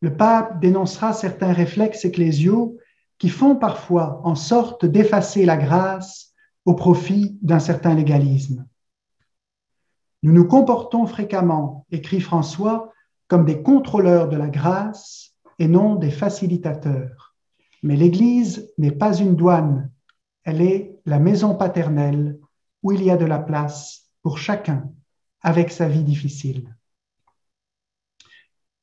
le 0.00 0.16
pape 0.16 0.60
dénoncera 0.60 1.12
certains 1.12 1.52
réflexes 1.52 2.04
ecclésiaux 2.04 2.76
qui 3.18 3.28
font 3.28 3.56
parfois 3.56 4.20
en 4.24 4.34
sorte 4.34 4.84
d'effacer 4.84 5.44
la 5.44 5.56
grâce 5.56 6.34
au 6.64 6.74
profit 6.74 7.38
d'un 7.40 7.60
certain 7.60 7.94
légalisme. 7.94 8.66
Nous 10.22 10.32
nous 10.32 10.46
comportons 10.46 11.06
fréquemment, 11.06 11.86
écrit 11.90 12.20
François, 12.20 12.92
comme 13.28 13.44
des 13.44 13.62
contrôleurs 13.62 14.28
de 14.28 14.36
la 14.36 14.48
grâce 14.48 15.34
et 15.58 15.68
non 15.68 15.94
des 15.94 16.10
facilitateurs. 16.10 17.34
Mais 17.82 17.96
l'Église 17.96 18.72
n'est 18.78 18.92
pas 18.92 19.16
une 19.16 19.34
douane, 19.34 19.90
elle 20.44 20.60
est 20.60 20.98
la 21.06 21.18
maison 21.18 21.54
paternelle 21.54 22.38
où 22.82 22.92
il 22.92 23.02
y 23.02 23.10
a 23.10 23.16
de 23.16 23.24
la 23.24 23.38
place 23.38 24.10
pour 24.22 24.38
chacun 24.38 24.90
avec 25.40 25.70
sa 25.70 25.88
vie 25.88 26.02
difficile. 26.02 26.74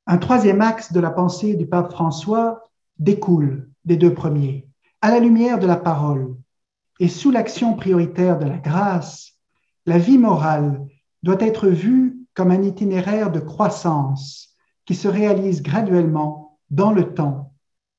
Un 0.08 0.18
troisième 0.18 0.62
axe 0.62 0.92
de 0.92 1.00
la 1.00 1.12
pensée 1.12 1.56
du 1.56 1.68
pape 1.68 1.92
François 1.92 2.64
découle 2.98 3.70
des 3.86 3.98
deux 3.98 4.14
premiers. 4.14 4.68
À 5.02 5.12
la 5.12 5.20
lumière 5.20 5.60
de 5.60 5.68
la 5.68 5.78
parole 5.78 6.36
et 7.00 7.08
sous 7.08 7.32
l'action 7.32 7.76
prioritaire 7.76 8.38
de 8.38 8.46
la 8.46 8.58
grâce, 8.58 9.34
la 9.86 9.98
vie 9.98 10.18
morale 10.18 10.86
doit 11.24 11.40
être 11.40 11.68
vu 11.68 12.18
comme 12.34 12.52
un 12.52 12.64
itinéraire 12.64 13.32
de 13.32 13.40
croissance 13.40 14.56
qui 14.86 14.96
se 14.96 15.08
réalise 15.08 15.62
graduellement 15.62 16.58
dans 16.70 16.92
le 16.92 17.14
temps 17.14 17.54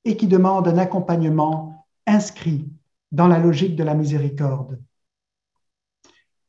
et 0.05 0.17
qui 0.17 0.27
demande 0.27 0.69
un 0.69 0.79
accompagnement 0.79 1.87
inscrit 2.07 2.69
dans 3.13 3.29
la 3.29 3.39
logique 3.39 3.77
de 3.77 3.85
la 3.85 3.95
miséricorde. 3.95 4.81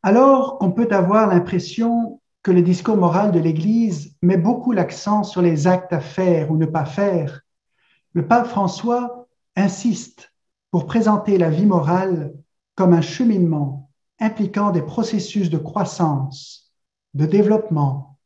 Alors 0.04 0.58
qu'on 0.58 0.71
peut 0.71 0.89
avoir 0.91 1.28
l'impression 1.28 2.21
que 2.43 2.52
le 2.52 2.62
discours 2.62 2.97
moral 2.97 3.32
de 3.32 3.39
l'Église 3.39 4.15
met 4.21 4.38
beaucoup 4.38 4.71
l'accent 4.71 5.24
sur 5.24 5.41
les 5.41 5.67
actes 5.67 5.93
à 5.93 6.00
faire 6.00 6.52
ou 6.52 6.58
ne 6.58 6.65
pas 6.65 6.86
faire, 6.86 7.41
le 8.13 8.28
pape 8.28 8.47
François 8.47 9.28
insiste 9.56 10.34
pour 10.71 10.88
présenter 10.88 11.38
la 11.38 11.50
vie 11.50 11.65
morale 11.65 12.34
comme 12.76 12.93
un 12.93 13.02
cheminement 13.02 13.89
impliquant 14.19 14.71
des 14.71 14.82
processus 14.82 15.50
de 15.50 15.58
croissance 15.58 16.71
de 17.13 17.26
développement, 17.26 18.17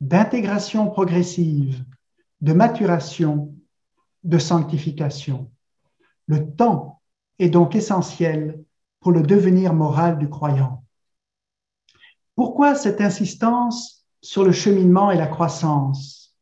d'intégration 0.00 0.88
progressive, 0.90 1.84
de 2.40 2.52
maturation, 2.52 3.54
de 4.24 4.38
sanctification. 4.38 5.50
Le 6.26 6.52
temps 6.54 7.00
est 7.38 7.48
donc 7.48 7.74
essentiel 7.74 8.62
pour 9.00 9.12
le 9.12 9.22
devenir 9.22 9.74
moral 9.74 10.18
du 10.18 10.28
croyant. 10.28 10.84
Pourquoi 12.34 12.74
cette 12.74 13.00
insistance 13.00 14.04
sur 14.20 14.44
le 14.44 14.52
cheminement 14.52 15.10
et 15.10 15.16
la 15.16 15.26
croissance? 15.26 16.36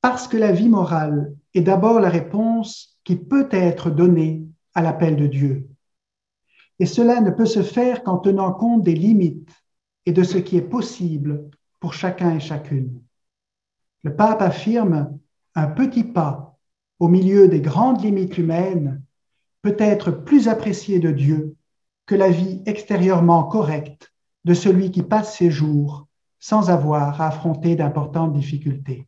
Parce 0.00 0.28
que 0.28 0.36
la 0.36 0.52
vie 0.52 0.68
morale 0.68 1.34
est 1.54 1.60
d'abord 1.60 2.00
la 2.00 2.08
réponse 2.08 2.98
qui 3.04 3.16
peut 3.16 3.48
être 3.50 3.90
donnée 3.90 4.44
à 4.74 4.82
l'appel 4.82 5.16
de 5.16 5.26
Dieu. 5.26 5.68
Et 6.78 6.86
cela 6.86 7.20
ne 7.20 7.30
peut 7.30 7.46
se 7.46 7.62
faire 7.62 8.04
qu'en 8.04 8.18
tenant 8.18 8.52
compte 8.52 8.82
des 8.82 8.94
limites 8.94 9.52
et 10.06 10.12
de 10.12 10.22
ce 10.22 10.38
qui 10.38 10.56
est 10.56 10.62
possible 10.62 11.50
pour 11.80 11.94
chacun 11.94 12.36
et 12.36 12.40
chacune. 12.40 13.02
Le 14.04 14.14
pape 14.14 14.42
affirme 14.42 15.18
un 15.54 15.66
petit 15.66 16.04
pas 16.04 16.56
au 16.98 17.08
milieu 17.08 17.48
des 17.48 17.60
grandes 17.60 18.02
limites 18.02 18.38
humaines 18.38 19.02
peut 19.62 19.76
être 19.78 20.10
plus 20.10 20.48
apprécié 20.48 20.98
de 20.98 21.10
Dieu 21.10 21.56
que 22.06 22.14
la 22.14 22.30
vie 22.30 22.62
extérieurement 22.66 23.44
correcte 23.44 24.12
de 24.44 24.54
celui 24.54 24.90
qui 24.90 25.02
passe 25.02 25.36
ses 25.36 25.50
jours 25.50 26.06
sans 26.40 26.70
avoir 26.70 27.20
à 27.20 27.28
affronter 27.28 27.76
d'importantes 27.76 28.32
difficultés. 28.32 29.06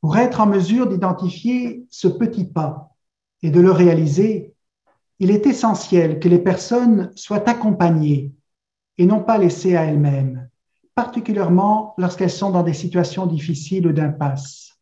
Pour 0.00 0.18
être 0.18 0.40
en 0.40 0.46
mesure 0.46 0.88
d'identifier 0.88 1.86
ce 1.90 2.08
petit 2.08 2.44
pas 2.44 2.94
et 3.42 3.50
de 3.50 3.60
le 3.60 3.70
réaliser, 3.70 4.54
il 5.18 5.30
est 5.30 5.46
essentiel 5.46 6.20
que 6.20 6.28
les 6.28 6.38
personnes 6.38 7.10
soient 7.16 7.48
accompagnées 7.48 8.32
et 8.98 9.06
non 9.06 9.22
pas 9.22 9.38
laissées 9.38 9.76
à 9.76 9.84
elles-mêmes, 9.84 10.48
particulièrement 10.94 11.94
lorsqu'elles 11.98 12.30
sont 12.30 12.50
dans 12.50 12.62
des 12.62 12.74
situations 12.74 13.26
difficiles 13.26 13.86
ou 13.86 13.92
d'impasse. 13.92 14.75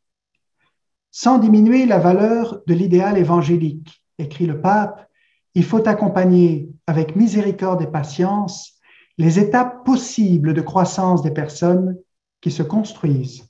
Sans 1.17 1.39
diminuer 1.39 1.87
la 1.87 2.01
valeur 2.01 2.61
de 2.67 2.75
l'idéal 2.75 3.17
évangélique, 3.17 4.03
écrit 4.19 4.47
le 4.47 4.61
pape, 4.61 5.09
il 5.55 5.65
faut 5.65 5.87
accompagner 5.87 6.69
avec 6.89 7.15
miséricorde 7.15 7.81
et 7.83 7.87
patience 7.87 8.81
les 9.17 9.39
étapes 9.39 9.85
possibles 9.85 10.55
de 10.55 10.61
croissance 10.61 11.23
des 11.23 11.31
personnes 11.31 11.97
qui 12.41 12.51
se 12.51 12.65
construisent 12.65 13.49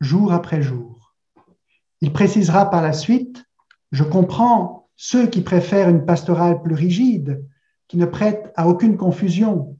jour 0.00 0.32
après 0.32 0.62
jour. 0.62 1.16
Il 2.00 2.12
précisera 2.12 2.70
par 2.70 2.80
la 2.80 2.92
suite, 2.92 3.44
je 3.90 4.04
comprends 4.04 4.88
ceux 4.94 5.26
qui 5.26 5.40
préfèrent 5.40 5.88
une 5.88 6.06
pastorale 6.06 6.62
plus 6.62 6.76
rigide, 6.76 7.44
qui 7.88 7.96
ne 7.96 8.06
prête 8.06 8.52
à 8.54 8.68
aucune 8.68 8.96
confusion, 8.96 9.76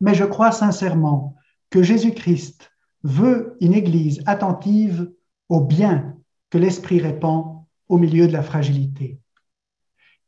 mais 0.00 0.14
je 0.14 0.24
crois 0.24 0.52
sincèrement 0.52 1.34
que 1.70 1.82
Jésus-Christ 1.82 2.70
veut 3.02 3.56
une 3.60 3.74
Église 3.74 4.22
attentive 4.26 5.10
au 5.48 5.60
bien 5.60 6.15
que 6.56 6.60
l'Esprit 6.62 7.00
répand 7.00 7.66
au 7.86 7.98
milieu 7.98 8.26
de 8.26 8.32
la 8.32 8.42
fragilité. 8.42 9.20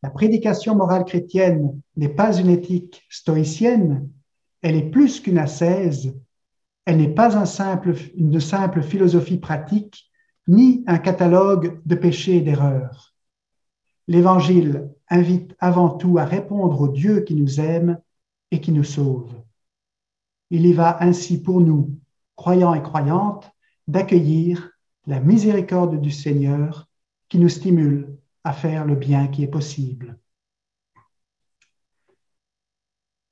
La 0.03 0.11
prédication 0.11 0.75
morale 0.75 1.07
chrétienne 1.07 1.81
n'est 1.97 2.11
pas 2.11 2.37
une 2.37 2.51
éthique 2.51 3.03
stoïcienne, 3.09 4.11
elle 4.61 4.77
est 4.77 4.91
plus 4.91 5.21
qu'une 5.21 5.39
ascèse, 5.39 6.15
elle 6.85 6.99
n'est 6.99 7.15
pas 7.15 7.39
un 7.39 7.47
simple, 7.47 7.95
une 8.15 8.41
simple 8.41 8.83
philosophie 8.83 9.39
pratique, 9.39 10.11
ni 10.47 10.85
un 10.87 10.99
catalogue 10.99 11.81
de 11.87 11.95
péchés 11.95 12.37
et 12.37 12.41
d'erreurs. 12.43 13.15
L'Évangile 14.07 14.91
invite 15.09 15.57
avant 15.61 15.89
tout 15.89 16.19
à 16.19 16.27
répondre 16.27 16.79
au 16.79 16.89
Dieu 16.89 17.21
qui 17.21 17.37
nous 17.37 17.59
aime 17.59 17.99
et 18.51 18.61
qui 18.61 18.73
nous 18.73 18.85
sauve. 18.85 19.33
Il 20.51 20.67
y 20.67 20.75
va 20.75 21.03
ainsi 21.03 21.43
pour 21.43 21.63
nous, 21.63 21.99
croyants 22.37 22.75
et 22.75 22.83
croyantes, 22.83 23.51
d'accueillir 23.87 24.78
la 25.09 25.21
miséricorde 25.21 26.03
du 26.03 26.11
Seigneur 26.11 26.87
qui 27.31 27.39
nous 27.39 27.49
stimule 27.49 28.19
à 28.45 28.53
faire 28.53 28.85
le 28.85 28.95
bien 28.95 29.27
qui 29.29 29.43
est 29.43 29.49
possible. 29.49 30.19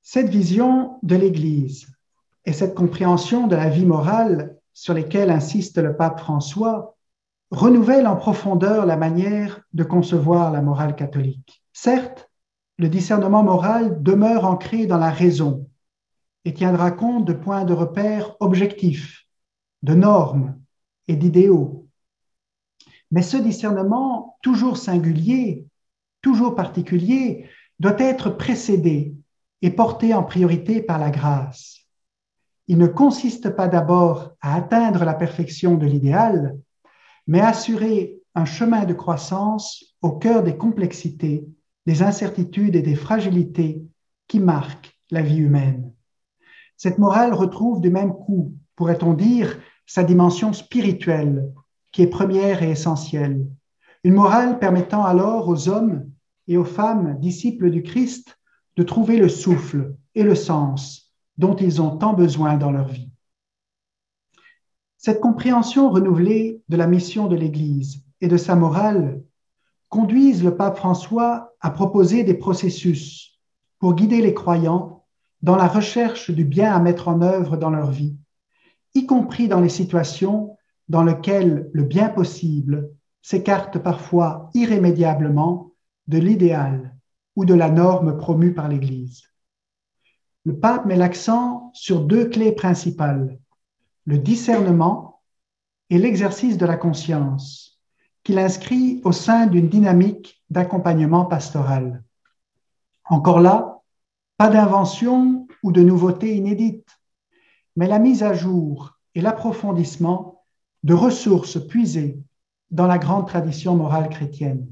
Cette 0.00 0.30
vision 0.30 0.98
de 1.02 1.16
l'Église 1.16 1.86
et 2.46 2.54
cette 2.54 2.74
compréhension 2.74 3.46
de 3.46 3.56
la 3.56 3.68
vie 3.68 3.84
morale 3.84 4.56
sur 4.72 4.94
lesquelles 4.94 5.30
insiste 5.30 5.76
le 5.76 5.94
pape 5.94 6.20
François 6.20 6.96
renouvellent 7.50 8.06
en 8.06 8.16
profondeur 8.16 8.86
la 8.86 8.96
manière 8.96 9.60
de 9.74 9.84
concevoir 9.84 10.52
la 10.52 10.62
morale 10.62 10.96
catholique. 10.96 11.62
Certes, 11.74 12.30
le 12.78 12.88
discernement 12.88 13.42
moral 13.42 14.02
demeure 14.02 14.46
ancré 14.46 14.86
dans 14.86 14.98
la 14.98 15.10
raison 15.10 15.68
et 16.46 16.54
tiendra 16.54 16.90
compte 16.90 17.26
de 17.26 17.34
points 17.34 17.66
de 17.66 17.74
repère 17.74 18.34
objectifs, 18.40 19.26
de 19.82 19.94
normes 19.94 20.58
et 21.08 21.16
d'idéaux 21.16 21.86
mais 23.10 23.22
ce 23.22 23.36
discernement, 23.36 24.36
toujours 24.42 24.76
singulier, 24.76 25.66
toujours 26.22 26.54
particulier, 26.54 27.48
doit 27.78 27.98
être 27.98 28.30
précédé 28.30 29.14
et 29.62 29.70
porté 29.70 30.14
en 30.14 30.22
priorité 30.22 30.82
par 30.82 30.98
la 30.98 31.10
grâce. 31.10 31.78
Il 32.68 32.78
ne 32.78 32.86
consiste 32.86 33.50
pas 33.50 33.68
d'abord 33.68 34.32
à 34.40 34.56
atteindre 34.56 35.04
la 35.04 35.14
perfection 35.14 35.76
de 35.76 35.86
l'idéal, 35.86 36.58
mais 37.26 37.40
à 37.40 37.48
assurer 37.48 38.20
un 38.34 38.44
chemin 38.44 38.84
de 38.84 38.92
croissance 38.92 39.96
au 40.02 40.12
cœur 40.12 40.42
des 40.42 40.56
complexités, 40.56 41.46
des 41.86 42.02
incertitudes 42.02 42.74
et 42.74 42.82
des 42.82 42.96
fragilités 42.96 43.82
qui 44.26 44.40
marquent 44.40 44.98
la 45.10 45.22
vie 45.22 45.38
humaine. 45.38 45.92
Cette 46.76 46.98
morale 46.98 47.32
retrouve 47.32 47.80
du 47.80 47.90
même 47.90 48.12
coup, 48.12 48.54
pourrait-on 48.74 49.14
dire, 49.14 49.58
sa 49.86 50.04
dimension 50.04 50.52
spirituelle 50.52 51.52
qui 51.92 52.02
est 52.02 52.08
première 52.08 52.62
et 52.62 52.70
essentielle. 52.70 53.46
Une 54.04 54.14
morale 54.14 54.58
permettant 54.58 55.04
alors 55.04 55.48
aux 55.48 55.68
hommes 55.68 56.10
et 56.48 56.56
aux 56.56 56.64
femmes 56.64 57.18
disciples 57.20 57.70
du 57.70 57.82
Christ 57.82 58.38
de 58.76 58.82
trouver 58.82 59.16
le 59.16 59.28
souffle 59.28 59.94
et 60.14 60.22
le 60.22 60.34
sens 60.34 61.12
dont 61.38 61.56
ils 61.56 61.80
ont 61.80 61.96
tant 61.96 62.12
besoin 62.12 62.56
dans 62.56 62.70
leur 62.70 62.88
vie. 62.88 63.10
Cette 64.96 65.20
compréhension 65.20 65.90
renouvelée 65.90 66.62
de 66.68 66.76
la 66.76 66.86
mission 66.86 67.28
de 67.28 67.36
l'Église 67.36 68.02
et 68.20 68.28
de 68.28 68.36
sa 68.36 68.56
morale 68.56 69.22
conduisent 69.88 70.42
le 70.42 70.56
pape 70.56 70.76
François 70.76 71.54
à 71.60 71.70
proposer 71.70 72.24
des 72.24 72.34
processus 72.34 73.38
pour 73.78 73.94
guider 73.94 74.20
les 74.20 74.34
croyants 74.34 75.04
dans 75.42 75.56
la 75.56 75.68
recherche 75.68 76.30
du 76.30 76.44
bien 76.44 76.72
à 76.72 76.80
mettre 76.80 77.08
en 77.08 77.22
œuvre 77.22 77.56
dans 77.56 77.70
leur 77.70 77.90
vie, 77.90 78.16
y 78.96 79.06
compris 79.06 79.48
dans 79.48 79.60
les 79.60 79.68
situations 79.68 80.56
dans 80.88 81.02
lequel 81.02 81.68
le 81.72 81.82
bien 81.82 82.08
possible 82.08 82.90
s'écarte 83.22 83.78
parfois 83.78 84.50
irrémédiablement 84.54 85.72
de 86.06 86.18
l'idéal 86.18 86.96
ou 87.34 87.44
de 87.44 87.54
la 87.54 87.70
norme 87.70 88.16
promue 88.16 88.54
par 88.54 88.68
l'Église. 88.68 89.24
Le 90.44 90.58
pape 90.58 90.86
met 90.86 90.96
l'accent 90.96 91.70
sur 91.74 92.02
deux 92.02 92.28
clés 92.28 92.52
principales, 92.52 93.38
le 94.04 94.18
discernement 94.18 95.20
et 95.90 95.98
l'exercice 95.98 96.56
de 96.56 96.66
la 96.66 96.76
conscience, 96.76 97.80
qu'il 98.22 98.38
inscrit 98.38 99.00
au 99.04 99.12
sein 99.12 99.46
d'une 99.46 99.68
dynamique 99.68 100.42
d'accompagnement 100.50 101.24
pastoral. 101.24 102.02
Encore 103.04 103.40
là, 103.40 103.80
pas 104.36 104.48
d'invention 104.48 105.46
ou 105.62 105.72
de 105.72 105.82
nouveauté 105.82 106.36
inédite, 106.36 106.88
mais 107.76 107.86
la 107.86 107.98
mise 107.98 108.22
à 108.22 108.32
jour 108.32 108.98
et 109.14 109.20
l'approfondissement 109.20 110.44
de 110.82 110.94
ressources 110.94 111.64
puisées 111.66 112.18
dans 112.70 112.86
la 112.86 112.98
grande 112.98 113.28
tradition 113.28 113.76
morale 113.76 114.08
chrétienne. 114.08 114.66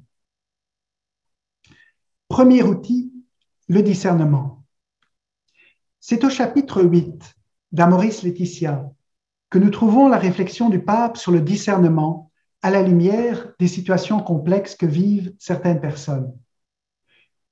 Premier 2.28 2.62
outil, 2.62 3.12
le 3.68 3.82
discernement. 3.82 4.64
C'est 6.00 6.24
au 6.24 6.30
chapitre 6.30 6.82
8 6.82 7.36
d'Amoris 7.72 8.22
Laetitia 8.22 8.90
que 9.50 9.58
nous 9.58 9.70
trouvons 9.70 10.08
la 10.08 10.18
réflexion 10.18 10.68
du 10.68 10.82
pape 10.82 11.16
sur 11.16 11.30
le 11.30 11.40
discernement 11.40 12.32
à 12.62 12.70
la 12.70 12.82
lumière 12.82 13.52
des 13.60 13.68
situations 13.68 14.20
complexes 14.20 14.74
que 14.74 14.86
vivent 14.86 15.34
certaines 15.38 15.80
personnes. 15.80 16.36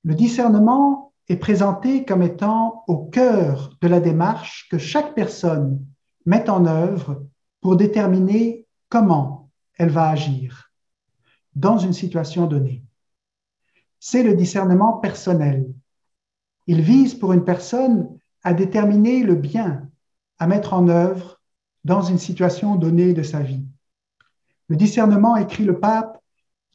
Le 0.03 0.15
discernement 0.15 1.12
est 1.33 1.37
présenté 1.37 2.05
comme 2.05 2.21
étant 2.21 2.83
au 2.87 2.97
cœur 2.97 3.75
de 3.81 3.87
la 3.87 3.99
démarche 3.99 4.67
que 4.69 4.77
chaque 4.77 5.15
personne 5.15 5.83
met 6.27 6.47
en 6.47 6.67
œuvre 6.67 7.25
pour 7.59 7.75
déterminer 7.75 8.67
comment 8.87 9.49
elle 9.77 9.89
va 9.89 10.09
agir 10.09 10.71
dans 11.55 11.79
une 11.79 11.93
situation 11.93 12.45
donnée. 12.45 12.83
C'est 13.99 14.21
le 14.21 14.35
discernement 14.35 14.93
personnel. 14.99 15.65
Il 16.67 16.81
vise 16.81 17.15
pour 17.15 17.33
une 17.33 17.43
personne 17.43 18.15
à 18.43 18.53
déterminer 18.53 19.23
le 19.23 19.35
bien 19.35 19.89
à 20.37 20.45
mettre 20.45 20.73
en 20.73 20.87
œuvre 20.87 21.41
dans 21.83 22.03
une 22.03 22.19
situation 22.19 22.75
donnée 22.75 23.13
de 23.13 23.23
sa 23.23 23.39
vie. 23.39 23.65
Le 24.67 24.75
discernement, 24.75 25.35
écrit 25.35 25.65
le 25.65 25.79
pape, 25.79 26.21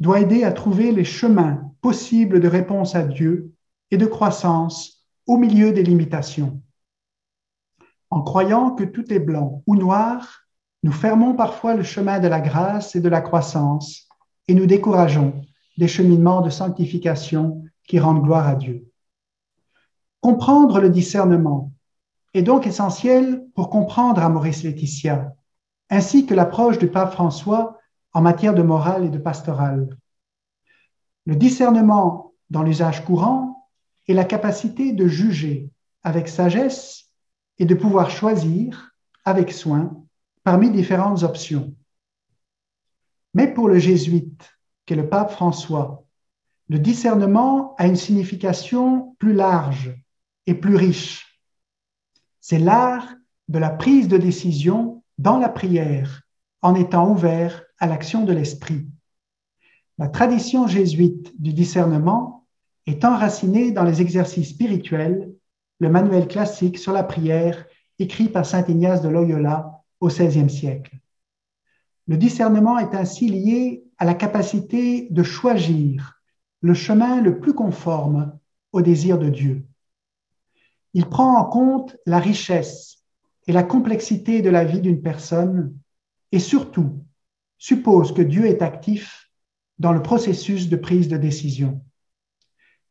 doit 0.00 0.20
aider 0.20 0.42
à 0.42 0.52
trouver 0.52 0.90
les 0.90 1.04
chemins 1.04 1.72
possibles 1.80 2.40
de 2.40 2.48
réponse 2.48 2.94
à 2.96 3.04
Dieu 3.04 3.52
et 3.90 3.96
de 3.96 4.06
croissance 4.06 5.06
au 5.26 5.36
milieu 5.36 5.72
des 5.72 5.82
limitations. 5.82 6.60
En 8.10 8.22
croyant 8.22 8.70
que 8.70 8.84
tout 8.84 9.12
est 9.12 9.18
blanc 9.18 9.62
ou 9.66 9.76
noir, 9.76 10.40
nous 10.82 10.92
fermons 10.92 11.34
parfois 11.34 11.74
le 11.74 11.82
chemin 11.82 12.20
de 12.20 12.28
la 12.28 12.40
grâce 12.40 12.96
et 12.96 13.00
de 13.00 13.08
la 13.08 13.20
croissance 13.20 14.08
et 14.46 14.54
nous 14.54 14.66
décourageons 14.66 15.42
des 15.76 15.88
cheminements 15.88 16.40
de 16.40 16.50
sanctification 16.50 17.64
qui 17.86 17.98
rendent 17.98 18.22
gloire 18.22 18.48
à 18.48 18.54
Dieu. 18.54 18.90
Comprendre 20.20 20.80
le 20.80 20.90
discernement 20.90 21.72
est 22.34 22.42
donc 22.42 22.66
essentiel 22.66 23.46
pour 23.54 23.70
comprendre 23.70 24.22
à 24.22 24.28
Maurice 24.28 24.62
Laetitia, 24.62 25.34
ainsi 25.90 26.26
que 26.26 26.34
l'approche 26.34 26.78
du 26.78 26.88
pape 26.88 27.12
François 27.12 27.78
en 28.12 28.20
matière 28.20 28.54
de 28.54 28.62
morale 28.62 29.04
et 29.04 29.10
de 29.10 29.18
pastorale. 29.18 29.88
Le 31.26 31.36
discernement 31.36 32.32
dans 32.50 32.62
l'usage 32.62 33.04
courant 33.04 33.57
est 34.08 34.14
la 34.14 34.24
capacité 34.24 34.92
de 34.92 35.06
juger 35.06 35.70
avec 36.02 36.28
sagesse 36.28 37.10
et 37.58 37.66
de 37.66 37.74
pouvoir 37.74 38.10
choisir 38.10 38.94
avec 39.24 39.52
soin 39.52 40.04
parmi 40.42 40.70
différentes 40.70 41.22
options. 41.22 41.74
Mais 43.34 43.52
pour 43.52 43.68
le 43.68 43.78
jésuite, 43.78 44.50
qu'est 44.86 44.96
le 44.96 45.08
pape 45.08 45.30
François, 45.30 46.04
le 46.68 46.78
discernement 46.78 47.74
a 47.76 47.86
une 47.86 47.96
signification 47.96 49.14
plus 49.18 49.34
large 49.34 49.94
et 50.46 50.54
plus 50.54 50.76
riche. 50.76 51.40
C'est 52.40 52.58
l'art 52.58 53.14
de 53.48 53.58
la 53.58 53.70
prise 53.70 54.08
de 54.08 54.16
décision 54.16 55.02
dans 55.18 55.38
la 55.38 55.48
prière 55.48 56.22
en 56.62 56.74
étant 56.74 57.10
ouvert 57.10 57.62
à 57.78 57.86
l'action 57.86 58.24
de 58.24 58.32
l'esprit. 58.32 58.86
La 59.98 60.08
tradition 60.08 60.66
jésuite 60.66 61.40
du 61.40 61.52
discernement 61.52 62.37
est 62.88 63.04
enracinée 63.04 63.70
dans 63.70 63.84
les 63.84 64.00
exercices 64.00 64.48
spirituels, 64.50 65.30
le 65.78 65.90
manuel 65.90 66.26
classique 66.26 66.78
sur 66.78 66.92
la 66.92 67.02
prière 67.02 67.66
écrit 67.98 68.28
par 68.28 68.46
saint 68.46 68.64
Ignace 68.66 69.02
de 69.02 69.10
Loyola 69.10 69.82
au 70.00 70.08
XVIe 70.08 70.48
siècle. 70.48 70.96
Le 72.06 72.16
discernement 72.16 72.78
est 72.78 72.94
ainsi 72.94 73.28
lié 73.28 73.84
à 73.98 74.06
la 74.06 74.14
capacité 74.14 75.08
de 75.10 75.22
choisir 75.22 76.20
le 76.62 76.72
chemin 76.72 77.20
le 77.20 77.38
plus 77.38 77.52
conforme 77.52 78.38
au 78.72 78.80
désir 78.80 79.18
de 79.18 79.28
Dieu. 79.28 79.66
Il 80.94 81.06
prend 81.06 81.36
en 81.36 81.44
compte 81.44 81.96
la 82.06 82.18
richesse 82.18 83.04
et 83.46 83.52
la 83.52 83.62
complexité 83.62 84.40
de 84.40 84.48
la 84.48 84.64
vie 84.64 84.80
d'une 84.80 85.02
personne 85.02 85.76
et 86.32 86.38
surtout 86.38 87.04
suppose 87.58 88.12
que 88.14 88.22
Dieu 88.22 88.46
est 88.46 88.62
actif 88.62 89.30
dans 89.78 89.92
le 89.92 90.02
processus 90.02 90.70
de 90.70 90.76
prise 90.76 91.08
de 91.08 91.18
décision. 91.18 91.82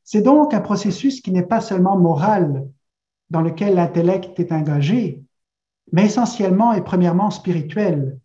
C'est 0.10 0.22
donc 0.22 0.54
un 0.54 0.62
processus 0.62 1.20
qui 1.20 1.34
n'est 1.34 1.46
pas 1.46 1.60
seulement 1.60 1.98
moral, 1.98 2.66
dans 3.30 3.42
lequel 3.42 3.76
l'intellect 3.76 4.40
est 4.40 4.54
engagé, 4.54 5.22
mais 5.92 6.06
essentiellement 6.06 6.72
et 6.72 6.82
premièrement 6.82 7.30
spirituel, 7.30 8.18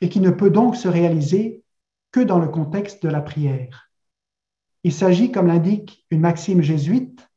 et 0.00 0.08
qui 0.08 0.20
ne 0.20 0.30
peut 0.30 0.48
donc 0.48 0.74
se 0.74 0.88
réaliser 0.88 1.62
que 2.12 2.20
dans 2.20 2.38
le 2.38 2.48
contexte 2.48 3.02
de 3.02 3.10
la 3.10 3.20
prière. 3.20 3.90
Il 4.84 4.92
s'agit, 4.94 5.30
comme 5.30 5.48
l'indique 5.48 6.06
une 6.10 6.22
maxime 6.22 6.62
jésuite, 6.62 7.28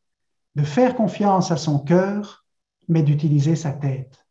de 0.55 0.63
faire 0.63 0.95
confiance 0.95 1.51
à 1.51 1.57
son 1.57 1.77
cœur, 1.77 2.45
mais 2.87 3.03
d'utiliser 3.03 3.57
sa 3.57 3.73
tête. 3.73 4.25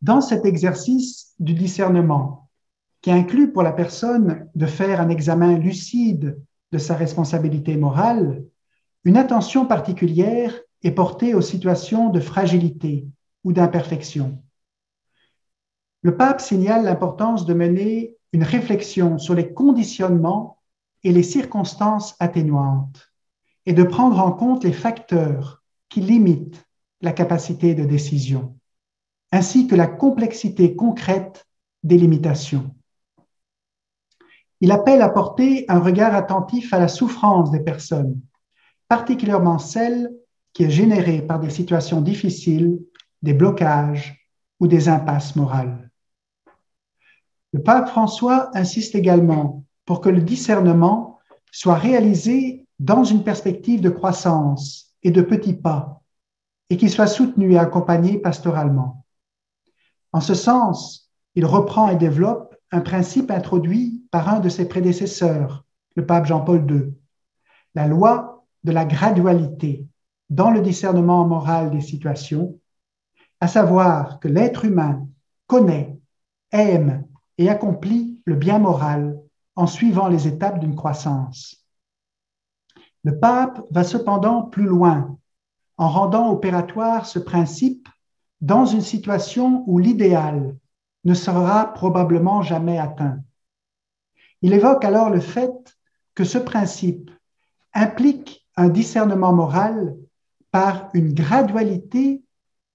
Dans 0.00 0.22
cet 0.22 0.46
exercice 0.46 1.34
du 1.38 1.52
discernement, 1.52 2.48
qui 3.02 3.10
inclut 3.10 3.52
pour 3.52 3.62
la 3.62 3.72
personne 3.72 4.48
de 4.54 4.64
faire 4.64 4.98
un 4.98 5.10
examen 5.10 5.58
lucide 5.58 6.42
de 6.72 6.78
sa 6.78 6.96
responsabilité 6.96 7.76
morale, 7.76 8.44
une 9.04 9.16
attention 9.16 9.66
particulière 9.66 10.58
est 10.82 10.92
portée 10.92 11.34
aux 11.34 11.40
situations 11.40 12.08
de 12.08 12.20
fragilité 12.20 13.06
ou 13.44 13.52
d'imperfection. 13.52 14.42
Le 16.02 16.16
pape 16.16 16.40
signale 16.40 16.84
l'importance 16.84 17.46
de 17.46 17.54
mener 17.54 18.16
une 18.32 18.42
réflexion 18.42 19.18
sur 19.18 19.34
les 19.34 19.52
conditionnements 19.52 20.58
et 21.04 21.12
les 21.12 21.22
circonstances 21.22 22.16
atténuantes 22.18 23.12
et 23.66 23.72
de 23.72 23.84
prendre 23.84 24.18
en 24.18 24.32
compte 24.32 24.64
les 24.64 24.72
facteurs 24.72 25.62
qui 25.88 26.00
limitent 26.00 26.64
la 27.00 27.12
capacité 27.12 27.74
de 27.74 27.84
décision, 27.84 28.56
ainsi 29.30 29.66
que 29.66 29.74
la 29.74 29.86
complexité 29.86 30.74
concrète 30.74 31.46
des 31.82 31.98
limitations. 31.98 32.74
Il 34.62 34.70
appelle 34.70 35.02
à 35.02 35.08
porter 35.08 35.64
un 35.66 35.80
regard 35.80 36.14
attentif 36.14 36.72
à 36.72 36.78
la 36.78 36.86
souffrance 36.86 37.50
des 37.50 37.58
personnes, 37.58 38.20
particulièrement 38.86 39.58
celle 39.58 40.08
qui 40.52 40.62
est 40.62 40.70
générée 40.70 41.20
par 41.20 41.40
des 41.40 41.50
situations 41.50 42.00
difficiles, 42.00 42.78
des 43.22 43.34
blocages 43.34 44.24
ou 44.60 44.68
des 44.68 44.88
impasses 44.88 45.34
morales. 45.34 45.90
Le 47.52 47.60
pape 47.60 47.88
François 47.88 48.56
insiste 48.56 48.94
également 48.94 49.64
pour 49.84 50.00
que 50.00 50.08
le 50.08 50.20
discernement 50.20 51.18
soit 51.50 51.74
réalisé 51.74 52.68
dans 52.78 53.02
une 53.02 53.24
perspective 53.24 53.80
de 53.80 53.90
croissance 53.90 54.94
et 55.02 55.10
de 55.10 55.22
petits 55.22 55.54
pas, 55.54 56.02
et 56.70 56.76
qu'il 56.76 56.90
soit 56.90 57.08
soutenu 57.08 57.54
et 57.54 57.58
accompagné 57.58 58.18
pastoralement. 58.18 59.04
En 60.12 60.20
ce 60.20 60.34
sens, 60.34 61.10
il 61.34 61.46
reprend 61.46 61.88
et 61.88 61.96
développe 61.96 62.54
un 62.70 62.80
principe 62.80 63.32
introduit 63.32 64.01
par 64.12 64.28
un 64.28 64.40
de 64.40 64.50
ses 64.50 64.68
prédécesseurs, 64.68 65.64
le 65.96 66.06
pape 66.06 66.26
Jean-Paul 66.26 66.70
II, 66.70 66.94
la 67.74 67.88
loi 67.88 68.44
de 68.62 68.70
la 68.70 68.84
gradualité 68.84 69.86
dans 70.30 70.50
le 70.50 70.60
discernement 70.60 71.26
moral 71.26 71.70
des 71.70 71.80
situations, 71.80 72.60
à 73.40 73.48
savoir 73.48 74.20
que 74.20 74.28
l'être 74.28 74.66
humain 74.66 75.08
connaît, 75.46 75.98
aime 76.52 77.04
et 77.38 77.48
accomplit 77.48 78.20
le 78.26 78.36
bien 78.36 78.58
moral 78.58 79.18
en 79.56 79.66
suivant 79.66 80.08
les 80.08 80.28
étapes 80.28 80.60
d'une 80.60 80.76
croissance. 80.76 81.66
Le 83.04 83.18
pape 83.18 83.62
va 83.70 83.82
cependant 83.82 84.42
plus 84.42 84.66
loin 84.66 85.18
en 85.78 85.88
rendant 85.88 86.30
opératoire 86.30 87.06
ce 87.06 87.18
principe 87.18 87.88
dans 88.42 88.66
une 88.66 88.82
situation 88.82 89.64
où 89.66 89.78
l'idéal 89.78 90.54
ne 91.04 91.14
sera 91.14 91.72
probablement 91.72 92.42
jamais 92.42 92.78
atteint. 92.78 93.18
Il 94.42 94.52
évoque 94.52 94.84
alors 94.84 95.08
le 95.08 95.20
fait 95.20 95.76
que 96.14 96.24
ce 96.24 96.38
principe 96.38 97.10
implique 97.72 98.46
un 98.56 98.68
discernement 98.68 99.32
moral 99.32 99.96
par 100.50 100.90
une 100.94 101.14
gradualité 101.14 102.22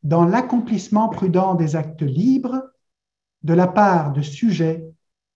dans 0.03 0.25
l'accomplissement 0.25 1.10
prudent 1.10 1.56
des 1.56 1.75
actes 1.75 2.01
libres 2.01 2.63
de 3.43 3.53
la 3.53 3.67
part 3.67 4.13
de 4.13 4.21
sujets 4.21 4.86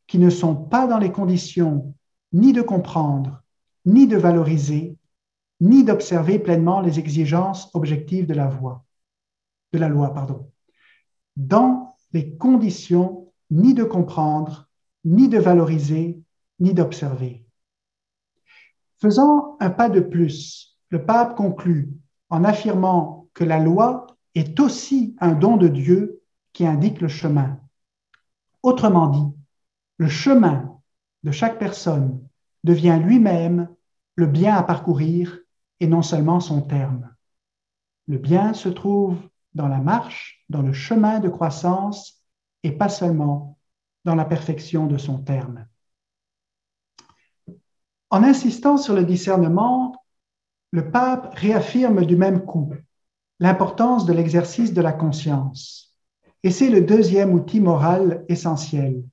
qui 0.08 0.18
ne 0.18 0.30
sont 0.30 0.56
pas 0.56 0.88
dans 0.88 0.98
les 0.98 1.12
conditions 1.12 1.94
ni 2.34 2.54
de 2.54 2.62
comprendre, 2.62 3.44
ni 3.86 4.08
de 4.08 4.18
valoriser, 4.18 4.98
ni 5.60 5.84
d'observer 5.84 6.40
pleinement 6.40 6.82
les 6.82 6.98
exigences 6.98 7.70
objectives 7.74 8.26
de 8.26 8.34
la 8.34 8.48
voie, 8.48 8.84
de 9.74 9.80
la 9.80 9.90
loi, 9.90 10.14
pardon. 10.14 10.50
Dans 11.36 11.96
les 12.14 12.36
conditions 12.36 13.32
ni 13.52 13.74
de 13.74 13.84
comprendre, 13.84 14.71
ni 15.04 15.30
de 15.30 15.40
valoriser, 15.40 16.22
ni 16.60 16.74
d'observer. 16.74 17.46
Faisant 19.00 19.58
un 19.60 19.70
pas 19.70 19.90
de 19.90 20.00
plus, 20.00 20.78
le 20.90 21.06
pape 21.06 21.36
conclut 21.36 21.90
en 22.30 22.44
affirmant 22.44 23.28
que 23.34 23.44
la 23.44 23.60
loi 23.60 24.08
est 24.36 24.60
aussi 24.60 25.16
un 25.20 25.34
don 25.34 25.58
de 25.58 25.68
Dieu 25.68 26.22
qui 26.54 26.66
indique 26.66 27.02
le 27.02 27.08
chemin. 27.08 27.60
Autrement 28.62 29.08
dit, 29.08 29.36
le 29.98 30.08
chemin 30.08 30.80
de 31.24 31.32
chaque 31.32 31.60
personne 31.60 32.22
devient 32.64 33.00
lui-même 33.04 33.70
le 34.16 34.28
bien 34.28 34.56
à 34.56 34.64
parcourir 34.64 35.40
et 35.80 35.88
non 35.88 36.02
seulement 36.02 36.40
son 36.40 36.62
terme. 36.62 37.14
Le 38.08 38.18
bien 38.18 38.54
se 38.54 38.70
trouve 38.70 39.18
dans 39.54 39.68
la 39.68 39.80
marche, 39.80 40.44
dans 40.50 40.62
le 40.62 40.74
chemin 40.74 41.20
de 41.20 41.30
croissance 41.30 42.22
et 42.64 42.72
pas 42.72 42.90
seulement 42.90 43.58
dans 44.06 44.16
la 44.16 44.26
perfection 44.26 44.88
de 44.88 44.98
son 44.98 45.20
terme. 45.20 45.66
En 48.10 48.24
insistant 48.24 48.78
sur 48.78 48.94
le 48.94 49.06
discernement, 49.06 50.04
le 50.72 50.92
pape 50.92 51.34
réaffirme 51.36 52.06
du 52.06 52.16
même 52.16 52.46
coup 52.46 52.74
l'importance 53.40 54.06
de 54.06 54.14
l'exercice 54.14 54.74
de 54.74 54.82
la 54.82 54.94
conscience. 54.94 55.96
Et 56.44 56.52
c'est 56.52 56.70
le 56.70 56.82
deuxième 56.82 57.34
outil 57.34 57.60
moral 57.60 58.24
essentiel. 58.30 59.04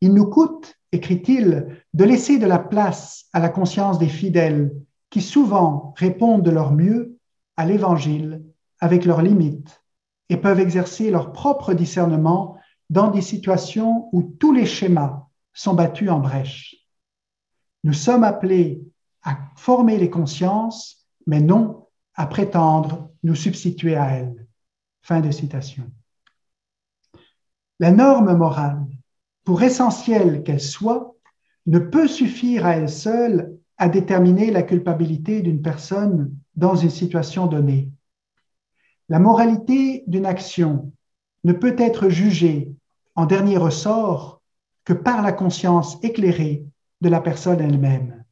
Il 0.00 0.12
nous 0.12 0.26
coûte, 0.26 0.74
écrit-il, 0.92 1.82
de 1.94 2.04
laisser 2.04 2.38
de 2.38 2.46
la 2.46 2.58
place 2.58 3.26
à 3.32 3.40
la 3.40 3.48
conscience 3.48 3.98
des 3.98 4.08
fidèles 4.08 4.72
qui 5.10 5.22
souvent 5.22 5.94
répondent 5.96 6.42
de 6.42 6.50
leur 6.50 6.72
mieux 6.72 7.18
à 7.56 7.64
l'Évangile 7.64 8.42
avec 8.80 9.04
leurs 9.04 9.22
limites 9.22 9.82
et 10.28 10.36
peuvent 10.36 10.60
exercer 10.60 11.10
leur 11.10 11.32
propre 11.32 11.72
discernement 11.72 12.57
dans 12.90 13.10
des 13.10 13.20
situations 13.20 14.08
où 14.12 14.22
tous 14.22 14.52
les 14.52 14.66
schémas 14.66 15.26
sont 15.52 15.74
battus 15.74 16.10
en 16.10 16.20
brèche. 16.20 16.76
Nous 17.84 17.92
sommes 17.92 18.24
appelés 18.24 18.82
à 19.22 19.38
former 19.56 19.98
les 19.98 20.10
consciences, 20.10 21.06
mais 21.26 21.40
non 21.40 21.86
à 22.14 22.26
prétendre 22.26 23.10
nous 23.22 23.34
substituer 23.34 23.96
à 23.96 24.10
elles. 24.10 24.46
Fin 25.02 25.20
de 25.20 25.30
citation. 25.30 25.90
La 27.78 27.92
norme 27.92 28.36
morale, 28.36 28.84
pour 29.44 29.62
essentielle 29.62 30.42
qu'elle 30.42 30.60
soit, 30.60 31.14
ne 31.66 31.78
peut 31.78 32.08
suffire 32.08 32.66
à 32.66 32.76
elle 32.76 32.88
seule 32.88 33.56
à 33.76 33.88
déterminer 33.88 34.50
la 34.50 34.62
culpabilité 34.62 35.40
d'une 35.42 35.62
personne 35.62 36.36
dans 36.56 36.74
une 36.74 36.90
situation 36.90 37.46
donnée. 37.46 37.90
La 39.08 39.20
moralité 39.20 40.02
d'une 40.06 40.26
action 40.26 40.92
ne 41.48 41.54
peut 41.54 41.76
être 41.78 42.10
jugée 42.10 42.74
en 43.14 43.24
dernier 43.24 43.56
ressort 43.56 44.42
que 44.84 44.92
par 44.92 45.22
la 45.22 45.32
conscience 45.32 45.96
éclairée 46.02 46.62
de 47.00 47.08
la 47.08 47.22
personne 47.22 47.62
elle-même. 47.62 48.22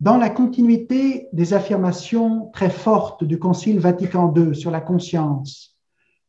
Dans 0.00 0.16
la 0.16 0.30
continuité 0.30 1.28
des 1.34 1.52
affirmations 1.52 2.46
très 2.54 2.70
fortes 2.70 3.24
du 3.24 3.38
Concile 3.38 3.78
Vatican 3.78 4.32
II 4.34 4.54
sur 4.54 4.70
la 4.70 4.80
conscience, 4.80 5.76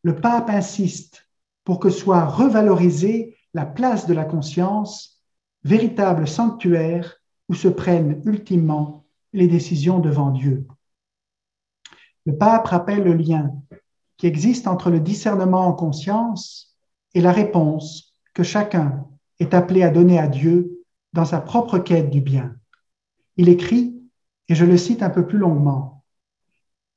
le 0.03 0.17
pape 0.17 0.49
insiste 0.49 1.29
pour 1.63 1.79
que 1.79 1.89
soit 1.89 2.25
revalorisée 2.25 3.37
la 3.53 3.65
place 3.65 4.05
de 4.05 4.13
la 4.13 4.25
conscience, 4.25 5.21
véritable 5.63 6.27
sanctuaire 6.27 7.21
où 7.47 7.53
se 7.53 7.69
prennent 7.69 8.21
ultimement 8.25 9.05
les 9.31 9.47
décisions 9.47 9.99
devant 9.99 10.31
Dieu. 10.31 10.67
Le 12.25 12.37
pape 12.37 12.67
rappelle 12.67 13.03
le 13.03 13.13
lien 13.13 13.53
qui 14.19 14.27
existe 14.27 14.67
entre 14.67 14.91
le 14.91 14.99
discernement 14.99 15.65
en 15.65 15.73
conscience 15.73 16.77
est 17.15 17.21
la 17.21 17.31
réponse 17.31 18.13
que 18.35 18.43
chacun 18.43 19.07
est 19.39 19.55
appelé 19.55 19.81
à 19.81 19.89
donner 19.89 20.19
à 20.19 20.27
Dieu 20.27 20.83
dans 21.13 21.25
sa 21.25 21.41
propre 21.41 21.79
quête 21.79 22.11
du 22.11 22.21
bien. 22.21 22.53
Il 23.37 23.49
écrit, 23.49 23.95
et 24.47 24.53
je 24.53 24.65
le 24.65 24.77
cite 24.77 25.01
un 25.01 25.09
peu 25.09 25.25
plus 25.25 25.39
longuement, 25.39 25.99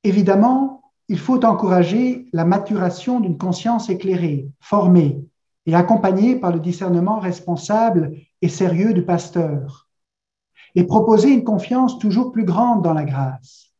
Évidemment, 0.03 0.91
il 1.07 1.17
faut 1.17 1.43
encourager 1.45 2.27
la 2.33 2.43
maturation 2.43 3.19
d'une 3.21 3.37
conscience 3.37 3.89
éclairée, 3.89 4.49
formée 4.59 5.25
et 5.65 5.75
accompagnée 5.75 6.35
par 6.35 6.51
le 6.51 6.59
discernement 6.59 7.19
responsable 7.19 8.11
et 8.41 8.49
sérieux 8.49 8.93
du 8.93 9.05
pasteur, 9.05 9.87
et 10.75 10.83
proposer 10.83 11.29
une 11.29 11.45
confiance 11.45 11.99
toujours 11.99 12.33
plus 12.33 12.43
grande 12.43 12.83
dans 12.83 12.93
la 12.93 13.05
grâce. 13.05 13.71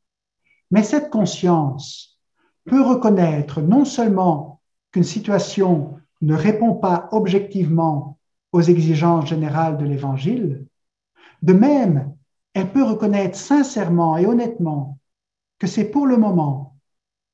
Mais 0.71 0.83
cette 0.83 1.09
conscience 1.09 2.12
peut 2.65 2.81
reconnaître 2.81 3.61
non 3.61 3.85
seulement 3.85 4.61
qu'une 4.91 5.03
situation 5.03 5.97
ne 6.21 6.35
répond 6.35 6.75
pas 6.75 7.09
objectivement 7.11 8.17
aux 8.51 8.61
exigences 8.61 9.27
générales 9.27 9.77
de 9.77 9.85
l'Évangile, 9.85 10.65
de 11.41 11.53
même, 11.53 12.15
elle 12.53 12.71
peut 12.71 12.83
reconnaître 12.83 13.37
sincèrement 13.37 14.17
et 14.17 14.25
honnêtement 14.25 14.99
que 15.59 15.67
c'est 15.67 15.85
pour 15.85 16.05
le 16.05 16.17
moment 16.17 16.77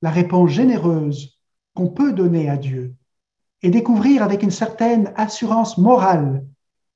la 0.01 0.09
réponse 0.09 0.51
généreuse 0.51 1.37
qu'on 1.73 1.89
peut 1.89 2.13
donner 2.13 2.49
à 2.49 2.57
Dieu 2.57 2.95
et 3.61 3.69
découvrir 3.69 4.23
avec 4.23 4.43
une 4.43 4.51
certaine 4.51 5.11
assurance 5.15 5.77
morale 5.77 6.45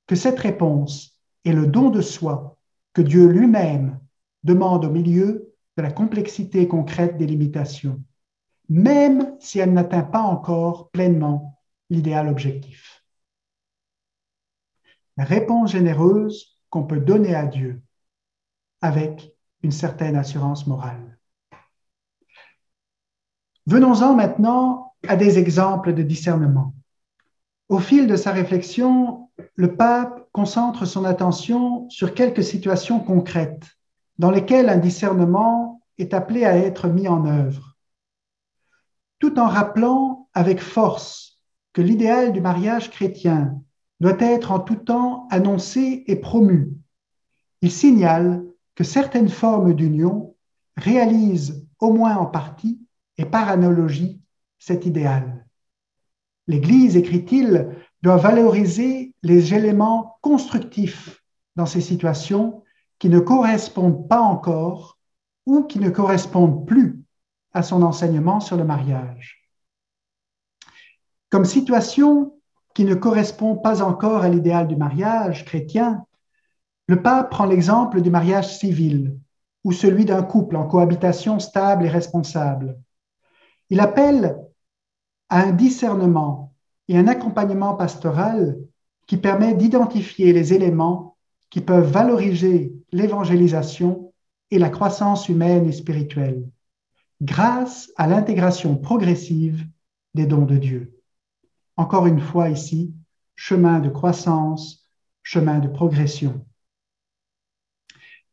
que 0.08 0.16
cette 0.16 0.40
réponse 0.40 1.20
est 1.46 1.52
le 1.52 1.68
don 1.68 1.90
de 1.90 2.02
soi 2.02 2.58
que 2.94 3.02
Dieu 3.02 3.28
lui-même 3.28 4.00
demande 4.44 4.86
au 4.86 4.90
milieu 4.90 5.54
de 5.78 5.82
la 5.82 5.92
complexité 5.92 6.68
concrète 6.68 7.18
des 7.18 7.26
limitations, 7.26 8.02
même 8.74 9.36
si 9.40 9.60
elle 9.60 9.72
n'atteint 9.72 10.02
pas 10.02 10.24
encore 10.24 10.90
pleinement 10.90 11.62
l'idéal 11.92 12.28
objectif. 12.28 13.04
La 15.16 15.26
réponse 15.26 15.74
généreuse 15.74 16.58
qu'on 16.72 16.82
peut 16.82 17.00
donner 17.00 17.36
à 17.36 17.46
Dieu 17.46 17.84
avec 18.82 19.32
une 19.62 19.72
certaine 19.72 20.16
assurance 20.16 20.66
morale. 20.66 21.20
Venons-en 23.68 24.16
maintenant 24.16 24.96
à 25.08 25.18
des 25.18 25.38
exemples 25.38 25.94
de 25.94 26.02
discernement. 26.02 26.74
Au 27.70 27.78
fil 27.78 28.08
de 28.08 28.16
sa 28.16 28.32
réflexion, 28.32 29.30
le 29.54 29.76
pape 29.76 30.28
concentre 30.32 30.86
son 30.86 31.06
attention 31.06 31.88
sur 31.92 32.16
quelques 32.16 32.44
situations 32.44 33.00
concrètes 33.00 33.68
dans 34.18 34.32
lesquelles 34.32 34.70
un 34.70 34.78
discernement 34.78 35.80
est 36.00 36.16
appelé 36.16 36.44
à 36.44 36.58
être 36.58 36.88
mis 36.88 37.08
en 37.08 37.28
œuvre, 37.28 37.73
tout 39.24 39.40
en 39.40 39.48
rappelant 39.48 40.28
avec 40.34 40.60
force 40.60 41.40
que 41.72 41.82
l'idéal 41.82 42.34
du 42.34 42.42
mariage 42.42 42.92
chrétien 42.92 43.62
doit 44.02 44.20
être 44.20 44.52
en 44.52 44.60
tout 44.60 44.76
temps 44.76 45.30
annoncé 45.32 46.04
et 46.08 46.18
promu. 46.18 46.74
Il 47.62 47.72
signale 47.72 48.44
que 48.76 48.84
certaines 48.84 49.30
formes 49.30 49.74
d'union 49.74 50.36
réalisent, 50.76 51.66
au 51.80 51.94
moins 51.94 52.18
en 52.18 52.26
partie, 52.26 52.82
et 53.18 53.24
par 53.24 53.48
analogie, 53.48 54.20
cet 54.60 54.86
idéal. 54.86 55.48
L'Église, 56.48 56.98
écrit-il, 56.98 57.78
doit 58.02 58.18
valoriser 58.18 59.14
les 59.24 59.54
éléments 59.54 60.18
constructifs 60.20 61.24
dans 61.56 61.66
ces 61.66 61.80
situations 61.80 62.62
qui 63.00 63.08
ne 63.08 63.20
correspondent 63.20 64.06
pas 64.10 64.20
encore 64.20 65.00
ou 65.46 65.64
qui 65.64 65.80
ne 65.80 65.90
correspondent 65.90 66.68
plus 66.68 67.03
à 67.54 67.64
son 67.64 67.84
enseignement 67.84 68.40
sur 68.40 68.58
le 68.58 68.64
mariage. 68.64 69.48
Comme 71.30 71.46
situation 71.46 72.40
qui 72.74 72.86
ne 72.86 72.96
correspond 72.96 73.56
pas 73.56 73.82
encore 73.82 74.24
à 74.24 74.30
l'idéal 74.30 74.68
du 74.68 74.76
mariage 74.76 75.46
chrétien, 75.46 76.06
le 76.88 77.02
pape 77.02 77.32
prend 77.32 77.46
l'exemple 77.46 78.02
du 78.02 78.10
mariage 78.10 78.58
civil 78.58 79.18
ou 79.64 79.72
celui 79.72 80.06
d'un 80.06 80.24
couple 80.24 80.58
en 80.58 80.68
cohabitation 80.68 81.40
stable 81.40 81.86
et 81.86 81.90
responsable. 81.90 82.78
Il 83.70 83.80
appelle 83.80 84.38
à 85.30 85.40
un 85.40 85.52
discernement 85.52 86.54
et 86.88 86.98
un 86.98 87.08
accompagnement 87.08 87.76
pastoral 87.76 88.58
qui 89.08 89.18
permet 89.18 89.54
d'identifier 89.54 90.34
les 90.34 90.54
éléments 90.54 91.18
qui 91.50 91.62
peuvent 91.62 91.90
valoriser 91.90 92.74
l'évangélisation 92.92 94.14
et 94.52 94.60
la 94.60 94.70
croissance 94.70 95.30
humaine 95.30 95.68
et 95.68 95.72
spirituelle 95.72 96.44
grâce 97.24 97.90
à 97.96 98.06
l'intégration 98.06 98.76
progressive 98.76 99.66
des 100.14 100.26
dons 100.26 100.46
de 100.46 100.58
Dieu. 100.58 101.00
Encore 101.78 102.06
une 102.06 102.20
fois 102.20 102.50
ici, 102.50 102.94
chemin 103.36 103.80
de 103.80 103.90
croissance, 103.90 104.90
chemin 105.24 105.60
de 105.60 105.70
progression. 105.70 106.46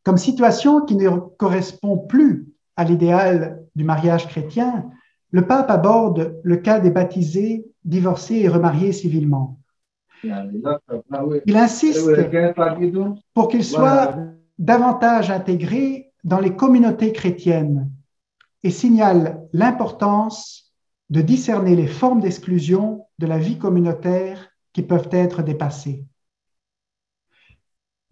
Comme 0.03 0.17
situation 0.17 0.81
qui 0.81 0.95
ne 0.95 1.09
correspond 1.09 1.97
plus 1.97 2.49
à 2.75 2.83
l'idéal 2.83 3.63
du 3.75 3.83
mariage 3.83 4.27
chrétien, 4.27 4.89
le 5.31 5.47
pape 5.47 5.69
aborde 5.69 6.39
le 6.43 6.57
cas 6.57 6.79
des 6.79 6.91
baptisés, 6.91 7.65
divorcés 7.85 8.39
et 8.39 8.49
remariés 8.49 8.91
civilement. 8.91 9.57
Il 10.23 11.55
insiste 11.55 12.09
pour 13.33 13.47
qu'ils 13.47 13.63
soient 13.63 14.15
davantage 14.59 15.31
intégrés 15.31 16.11
dans 16.23 16.39
les 16.39 16.55
communautés 16.55 17.13
chrétiennes 17.13 17.90
et 18.63 18.71
signale 18.71 19.47
l'importance 19.53 20.73
de 21.09 21.21
discerner 21.21 21.75
les 21.75 21.87
formes 21.87 22.21
d'exclusion 22.21 23.07
de 23.19 23.27
la 23.27 23.37
vie 23.37 23.57
communautaire 23.57 24.49
qui 24.73 24.81
peuvent 24.81 25.09
être 25.11 25.43
dépassées. 25.43 26.05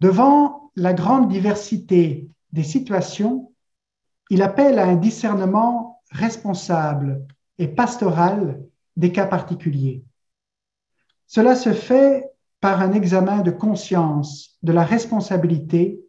Devant 0.00 0.70
la 0.76 0.92
grande 0.92 1.28
diversité 1.28 2.28
des 2.52 2.62
situations, 2.62 3.52
il 4.28 4.42
appelle 4.42 4.78
à 4.78 4.86
un 4.86 4.96
discernement 4.96 6.02
responsable 6.10 7.26
et 7.58 7.68
pastoral 7.68 8.62
des 8.96 9.12
cas 9.12 9.26
particuliers. 9.26 10.04
Cela 11.26 11.54
se 11.54 11.72
fait 11.72 12.30
par 12.60 12.80
un 12.80 12.92
examen 12.92 13.40
de 13.42 13.50
conscience 13.50 14.58
de 14.62 14.72
la 14.72 14.84
responsabilité, 14.84 16.00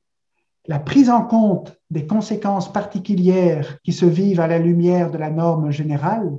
la 0.67 0.79
prise 0.79 1.09
en 1.09 1.23
compte 1.23 1.77
des 1.89 2.05
conséquences 2.05 2.71
particulières 2.71 3.81
qui 3.81 3.93
se 3.93 4.05
vivent 4.05 4.39
à 4.39 4.47
la 4.47 4.59
lumière 4.59 5.11
de 5.11 5.17
la 5.17 5.29
norme 5.29 5.71
générale 5.71 6.31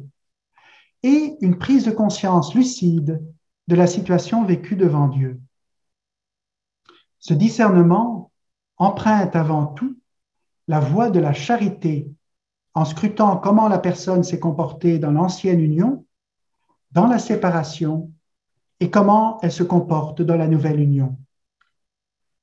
et 1.02 1.36
une 1.40 1.58
prise 1.58 1.84
de 1.84 1.90
conscience 1.90 2.54
lucide 2.54 3.20
de 3.68 3.74
la 3.74 3.86
situation 3.86 4.44
vécue 4.44 4.76
devant 4.76 5.08
Dieu. 5.08 5.40
Ce 7.18 7.34
discernement 7.34 8.30
emprunte 8.76 9.36
avant 9.36 9.66
tout 9.66 9.96
la 10.68 10.80
voie 10.80 11.10
de 11.10 11.20
la 11.20 11.32
charité 11.32 12.08
en 12.74 12.84
scrutant 12.84 13.36
comment 13.36 13.68
la 13.68 13.78
personne 13.78 14.24
s'est 14.24 14.40
comportée 14.40 14.98
dans 14.98 15.10
l'ancienne 15.10 15.60
union, 15.60 16.06
dans 16.92 17.06
la 17.06 17.18
séparation 17.18 18.10
et 18.80 18.90
comment 18.90 19.38
elle 19.42 19.52
se 19.52 19.62
comporte 19.62 20.22
dans 20.22 20.36
la 20.36 20.48
nouvelle 20.48 20.80
union. 20.80 21.16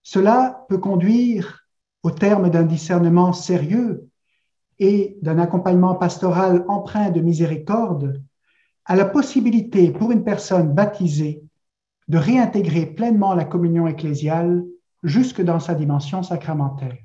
Cela 0.03 0.65
peut 0.69 0.77
conduire, 0.77 1.58
au 2.03 2.11
terme 2.11 2.49
d'un 2.49 2.63
discernement 2.63 3.33
sérieux 3.33 4.09
et 4.79 5.17
d'un 5.21 5.39
accompagnement 5.39 5.95
pastoral 5.95 6.63
empreint 6.67 7.09
de 7.09 7.19
miséricorde, 7.19 8.23
à 8.85 8.95
la 8.95 9.05
possibilité 9.05 9.91
pour 9.91 10.11
une 10.11 10.23
personne 10.23 10.73
baptisée 10.73 11.43
de 12.07 12.17
réintégrer 12.17 12.87
pleinement 12.87 13.35
la 13.35 13.45
communion 13.45 13.87
ecclésiale 13.87 14.65
jusque 15.03 15.41
dans 15.41 15.59
sa 15.59 15.75
dimension 15.75 16.23
sacramentaire. 16.23 16.97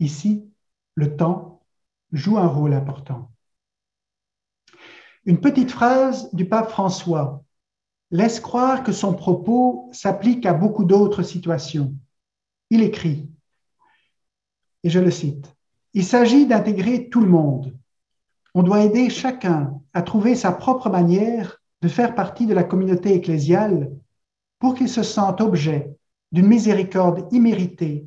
Ici, 0.00 0.48
le 0.94 1.16
temps 1.16 1.62
joue 2.12 2.38
un 2.38 2.46
rôle 2.46 2.74
important. 2.74 3.30
Une 5.24 5.40
petite 5.40 5.70
phrase 5.70 6.32
du 6.34 6.48
pape 6.48 6.70
François 6.70 7.42
laisse 8.10 8.40
croire 8.40 8.82
que 8.82 8.92
son 8.92 9.14
propos 9.14 9.88
s'applique 9.92 10.46
à 10.46 10.54
beaucoup 10.54 10.84
d'autres 10.84 11.22
situations. 11.22 11.94
Il 12.70 12.82
écrit, 12.82 13.30
et 14.84 14.90
je 14.90 15.00
le 15.00 15.10
cite, 15.10 15.56
Il 15.94 16.04
s'agit 16.04 16.46
d'intégrer 16.46 17.08
tout 17.08 17.20
le 17.20 17.28
monde. 17.28 17.76
On 18.54 18.62
doit 18.62 18.84
aider 18.84 19.10
chacun 19.10 19.80
à 19.94 20.02
trouver 20.02 20.34
sa 20.34 20.52
propre 20.52 20.90
manière 20.90 21.62
de 21.80 21.88
faire 21.88 22.14
partie 22.14 22.46
de 22.46 22.54
la 22.54 22.64
communauté 22.64 23.14
ecclésiale 23.14 23.90
pour 24.58 24.74
qu'il 24.74 24.88
se 24.88 25.02
sente 25.02 25.40
objet 25.40 25.96
d'une 26.32 26.46
miséricorde 26.46 27.32
imméritée, 27.32 28.06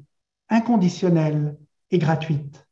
inconditionnelle 0.50 1.58
et 1.90 1.98
gratuite. 1.98 2.68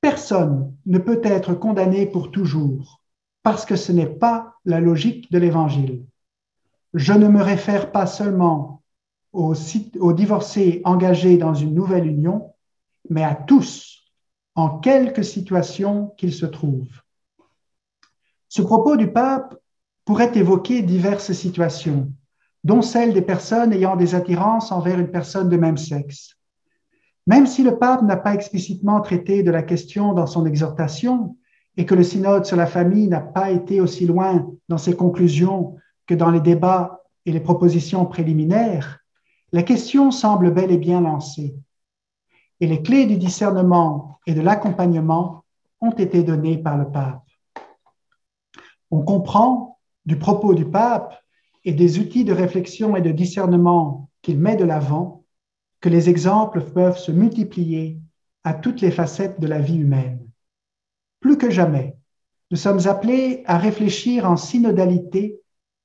Personne 0.00 0.74
ne 0.86 0.98
peut 0.98 1.20
être 1.22 1.54
condamné 1.54 2.06
pour 2.06 2.32
toujours, 2.32 3.02
parce 3.42 3.64
que 3.64 3.76
ce 3.76 3.92
n'est 3.92 4.06
pas 4.06 4.54
la 4.64 4.80
logique 4.80 5.30
de 5.30 5.38
l'Évangile. 5.38 6.04
Je 6.94 7.12
ne 7.12 7.28
me 7.28 7.42
réfère 7.42 7.92
pas 7.92 8.06
seulement 8.06 8.81
aux, 9.32 10.12
divorcés 10.12 10.82
engagés 10.84 11.38
dans 11.38 11.54
une 11.54 11.74
nouvelle 11.74 12.06
union, 12.06 12.52
mais 13.08 13.24
à 13.24 13.34
tous, 13.34 14.12
en 14.54 14.78
quelque 14.78 15.22
situation 15.22 16.08
qu'ils 16.16 16.34
se 16.34 16.46
trouvent. 16.46 17.00
Ce 18.48 18.62
propos 18.62 18.96
du 18.96 19.10
pape 19.10 19.56
pourrait 20.04 20.36
évoquer 20.36 20.82
diverses 20.82 21.32
situations, 21.32 22.12
dont 22.64 22.82
celle 22.82 23.14
des 23.14 23.22
personnes 23.22 23.72
ayant 23.72 23.96
des 23.96 24.14
attirances 24.14 24.72
envers 24.72 24.98
une 24.98 25.10
personne 25.10 25.48
de 25.48 25.56
même 25.56 25.78
sexe. 25.78 26.36
Même 27.26 27.46
si 27.46 27.62
le 27.62 27.78
pape 27.78 28.02
n'a 28.02 28.16
pas 28.16 28.34
explicitement 28.34 29.00
traité 29.00 29.42
de 29.42 29.50
la 29.50 29.62
question 29.62 30.12
dans 30.12 30.26
son 30.26 30.44
exhortation 30.44 31.36
et 31.76 31.86
que 31.86 31.94
le 31.94 32.02
synode 32.02 32.44
sur 32.44 32.56
la 32.56 32.66
famille 32.66 33.08
n'a 33.08 33.20
pas 33.20 33.50
été 33.50 33.80
aussi 33.80 34.06
loin 34.06 34.46
dans 34.68 34.78
ses 34.78 34.94
conclusions 34.94 35.76
que 36.06 36.14
dans 36.14 36.30
les 36.30 36.40
débats 36.40 37.00
et 37.24 37.32
les 37.32 37.40
propositions 37.40 38.04
préliminaires, 38.04 39.01
la 39.52 39.62
question 39.62 40.10
semble 40.10 40.52
bel 40.52 40.70
et 40.70 40.78
bien 40.78 41.00
lancée. 41.02 41.54
Et 42.60 42.66
les 42.66 42.82
clés 42.82 43.06
du 43.06 43.16
discernement 43.16 44.18
et 44.26 44.34
de 44.34 44.40
l'accompagnement 44.40 45.44
ont 45.80 45.90
été 45.90 46.22
données 46.22 46.58
par 46.58 46.78
le 46.78 46.90
pape. 46.90 47.22
On 48.90 49.02
comprend 49.02 49.78
du 50.06 50.18
propos 50.18 50.54
du 50.54 50.64
pape 50.64 51.18
et 51.64 51.72
des 51.72 51.98
outils 51.98 52.24
de 52.24 52.32
réflexion 52.32 52.96
et 52.96 53.02
de 53.02 53.10
discernement 53.10 54.08
qu'il 54.22 54.38
met 54.38 54.56
de 54.56 54.64
l'avant 54.64 55.24
que 55.80 55.88
les 55.88 56.08
exemples 56.08 56.62
peuvent 56.62 56.98
se 56.98 57.12
multiplier 57.12 57.98
à 58.44 58.54
toutes 58.54 58.80
les 58.80 58.90
facettes 58.90 59.40
de 59.40 59.46
la 59.46 59.58
vie 59.58 59.78
humaine. 59.78 60.26
Plus 61.20 61.36
que 61.36 61.50
jamais, 61.50 61.96
nous 62.50 62.56
sommes 62.56 62.86
appelés 62.86 63.42
à 63.46 63.58
réfléchir 63.58 64.28
en 64.28 64.36
synodalité 64.36 65.40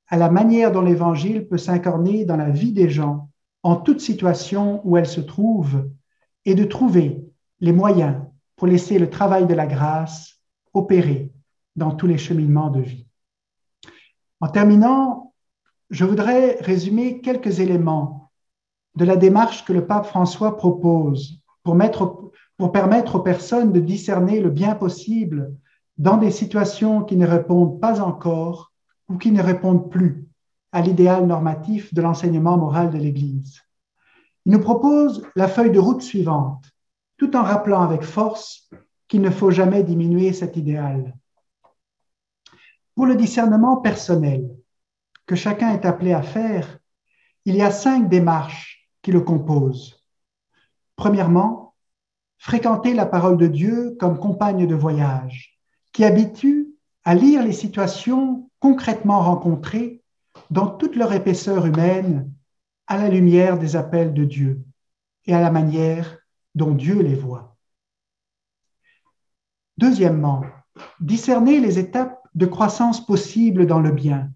à 0.08 0.18
la 0.18 0.30
manière 0.30 0.72
dont 0.72 0.82
l'Évangile 0.82 1.48
peut 1.48 1.58
s'incarner 1.58 2.26
dans 2.26 2.38
la 2.38 2.50
vie 2.50 2.72
des 2.72 2.90
gens, 2.90 3.30
en 3.64 3.76
toute 3.76 4.02
situation 4.02 4.82
où 4.84 4.98
elle 4.98 5.08
se 5.08 5.22
trouve, 5.22 5.90
et 6.46 6.56
de 6.56 6.64
trouver 6.64 7.26
les 7.60 7.74
moyens 7.74 8.22
pour 8.56 8.68
laisser 8.68 9.00
le 9.00 9.10
travail 9.10 9.46
de 9.46 9.54
la 9.54 9.68
grâce 9.68 10.40
opérer 10.74 11.32
dans 11.76 11.92
tous 11.92 12.08
les 12.08 12.18
cheminements 12.18 12.70
de 12.70 12.82
vie. 12.82 13.08
En 14.40 14.48
terminant, 14.48 15.34
je 15.90 16.06
voudrais 16.06 16.58
résumer 16.62 17.22
quelques 17.22 17.60
éléments 17.60 18.32
de 18.96 19.06
la 19.06 19.16
démarche 19.16 19.66
que 19.66 19.74
le 19.74 19.86
pape 19.86 20.06
François 20.06 20.58
propose 20.58 21.42
pour, 21.64 21.76
mettre, 21.76 22.32
pour 22.58 22.72
permettre 22.72 23.16
aux 23.16 23.24
personnes 23.24 23.72
de 23.72 23.80
discerner 23.80 24.40
le 24.40 24.50
bien 24.50 24.76
possible 24.76 25.54
dans 25.98 26.18
des 26.18 26.32
situations 26.32 27.04
qui 27.04 27.16
ne 27.16 27.28
répondent 27.28 27.80
pas 27.80 28.02
encore 28.02 28.72
ou 29.10 29.18
qui 29.18 29.32
ne 29.32 29.42
répondent 29.42 29.90
plus 29.90 30.28
à 30.72 30.82
l'idéal 30.82 31.26
normatif 31.26 31.94
de 31.94 32.02
l'enseignement 32.02 32.58
moral 32.58 32.90
de 32.90 32.98
l'Église. 32.98 33.62
Il 34.46 34.54
nous 34.54 34.60
propose 34.60 35.26
la 35.36 35.48
feuille 35.48 35.72
de 35.72 35.80
route 35.80 36.02
suivante, 36.02 36.64
tout 37.18 37.36
en 37.36 37.44
rappelant 37.44 37.82
avec 37.82 38.04
force 38.04 38.70
qu'il 39.08 39.22
ne 39.22 39.30
faut 39.30 39.52
jamais 39.52 39.84
diminuer 39.84 40.34
cet 40.34 40.58
idéal. 40.58 41.16
Pour 42.96 43.06
le 43.06 43.16
discernement 43.16 43.78
personnel 43.78 44.50
que 45.26 45.36
chacun 45.36 45.72
est 45.72 45.86
appelé 45.86 46.14
à 46.14 46.22
faire, 46.22 46.80
il 47.46 47.56
y 47.56 47.62
a 47.62 47.72
cinq 47.72 48.10
démarches 48.10 48.90
qui 49.02 49.12
le 49.12 49.22
composent. 49.22 50.04
Premièrement, 50.96 51.76
fréquenter 52.38 52.94
la 52.94 53.06
parole 53.06 53.38
de 53.38 53.48
Dieu 53.48 53.96
comme 54.00 54.20
compagne 54.20 54.68
de 54.68 54.76
voyage, 54.76 55.60
qui 55.92 56.04
habitue 56.04 56.68
à 57.04 57.16
lire 57.16 57.44
les 57.44 57.54
situations 57.54 58.50
concrètement 58.60 59.22
rencontrées 59.22 60.04
dans 60.50 60.68
toute 60.68 60.96
leur 60.96 61.14
épaisseur 61.14 61.66
humaine 61.66 62.32
à 62.88 62.98
la 62.98 63.10
lumière 63.10 63.60
des 63.60 63.76
appels 63.76 64.14
de 64.14 64.24
Dieu 64.24 64.64
et 65.26 65.34
à 65.34 65.42
la 65.42 65.52
manière 65.52 66.18
dont 66.56 66.72
Dieu 66.72 67.02
les 67.02 67.16
voit. 67.16 67.58
Deuxièmement, 69.78 70.44
discerner 71.00 71.60
les 71.60 71.80
étapes 71.80 72.20
de 72.34 72.46
croissance 72.46 73.06
possible 73.06 73.68
dans 73.68 73.80
le 73.80 73.92
bien, 73.92 74.32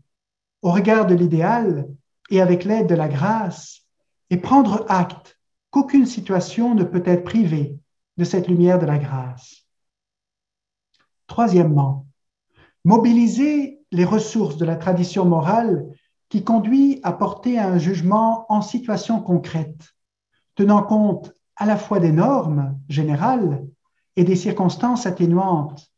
au 0.62 0.72
regard 0.72 1.08
de 1.08 1.16
l'idéal 1.16 1.88
et 2.30 2.42
avec 2.42 2.64
l'aide 2.64 2.88
de 2.88 2.96
la 2.96 3.08
grâce, 3.08 3.82
et 4.30 4.38
prendre 4.38 4.86
acte 4.88 5.40
qu'aucune 5.70 6.06
situation 6.06 6.76
ne 6.76 6.84
peut 6.84 7.04
être 7.06 7.24
privée 7.24 7.78
de 8.18 8.24
cette 8.24 8.48
lumière 8.48 8.80
de 8.80 8.86
la 8.86 8.98
grâce. 8.98 9.66
Troisièmement, 11.28 12.08
mobiliser 12.84 13.80
les 13.92 14.06
ressources 14.06 14.58
de 14.58 14.66
la 14.66 14.76
tradition 14.76 15.26
morale 15.26 15.86
qui 16.32 16.46
conduit 16.46 17.02
à 17.04 17.12
porter 17.12 17.60
un 17.60 17.78
jugement 17.78 18.46
en 18.48 18.62
situation 18.62 19.22
concrète, 19.22 19.94
tenant 20.56 20.82
compte 20.82 21.34
à 21.58 21.66
la 21.66 21.76
fois 21.76 22.00
des 22.00 22.14
normes 22.14 22.80
générales 22.88 23.68
et 24.16 24.24
des 24.24 24.38
circonstances 24.38 25.06
atténuantes 25.06 25.92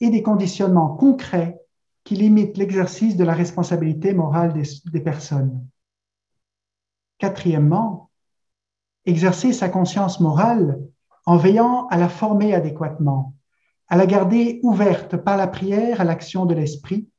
et 0.00 0.10
des 0.10 0.24
conditionnements 0.24 0.96
concrets 0.96 1.60
qui 2.02 2.16
limitent 2.16 2.56
l'exercice 2.56 3.16
de 3.16 3.22
la 3.22 3.32
responsabilité 3.32 4.12
morale 4.12 4.54
des, 4.54 5.00
personnes. 5.00 5.68
Quatrièmement, 7.18 8.10
exercer 9.04 9.52
sa 9.52 9.68
conscience 9.68 10.18
morale 10.18 10.80
en 11.26 11.36
veillant 11.36 11.86
à 11.90 11.96
la 11.96 12.08
former 12.08 12.54
adéquatement, 12.54 13.34
à 13.86 13.96
la 13.96 14.06
garder 14.06 14.58
ouverte 14.64 15.16
par 15.16 15.36
la 15.36 15.46
prière 15.46 16.00
à 16.00 16.04
l'action 16.04 16.44
de 16.44 16.54
l'esprit 16.54 17.11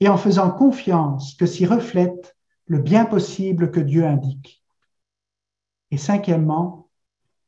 et 0.00 0.08
en 0.08 0.16
faisant 0.16 0.50
confiance 0.50 1.34
que 1.34 1.46
s'y 1.46 1.66
reflète 1.66 2.36
le 2.66 2.78
bien 2.78 3.04
possible 3.04 3.70
que 3.70 3.80
Dieu 3.80 4.06
indique. 4.06 4.62
Et 5.90 5.98
cinquièmement, 5.98 6.88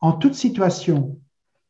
en 0.00 0.12
toute 0.12 0.34
situation, 0.34 1.18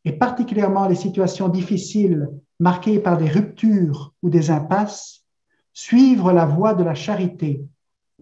et 0.05 0.13
particulièrement 0.13 0.89
les 0.89 0.95
situations 0.95 1.49
difficiles 1.49 2.29
marquées 2.59 2.99
par 2.99 3.19
des 3.19 3.29
ruptures 3.29 4.15
ou 4.23 4.31
des 4.31 4.51
impasses, 4.51 5.25
suivre 5.73 6.33
la 6.33 6.47
voie 6.47 6.75
de 6.75 6.83
la 6.83 6.95
charité 6.95 7.65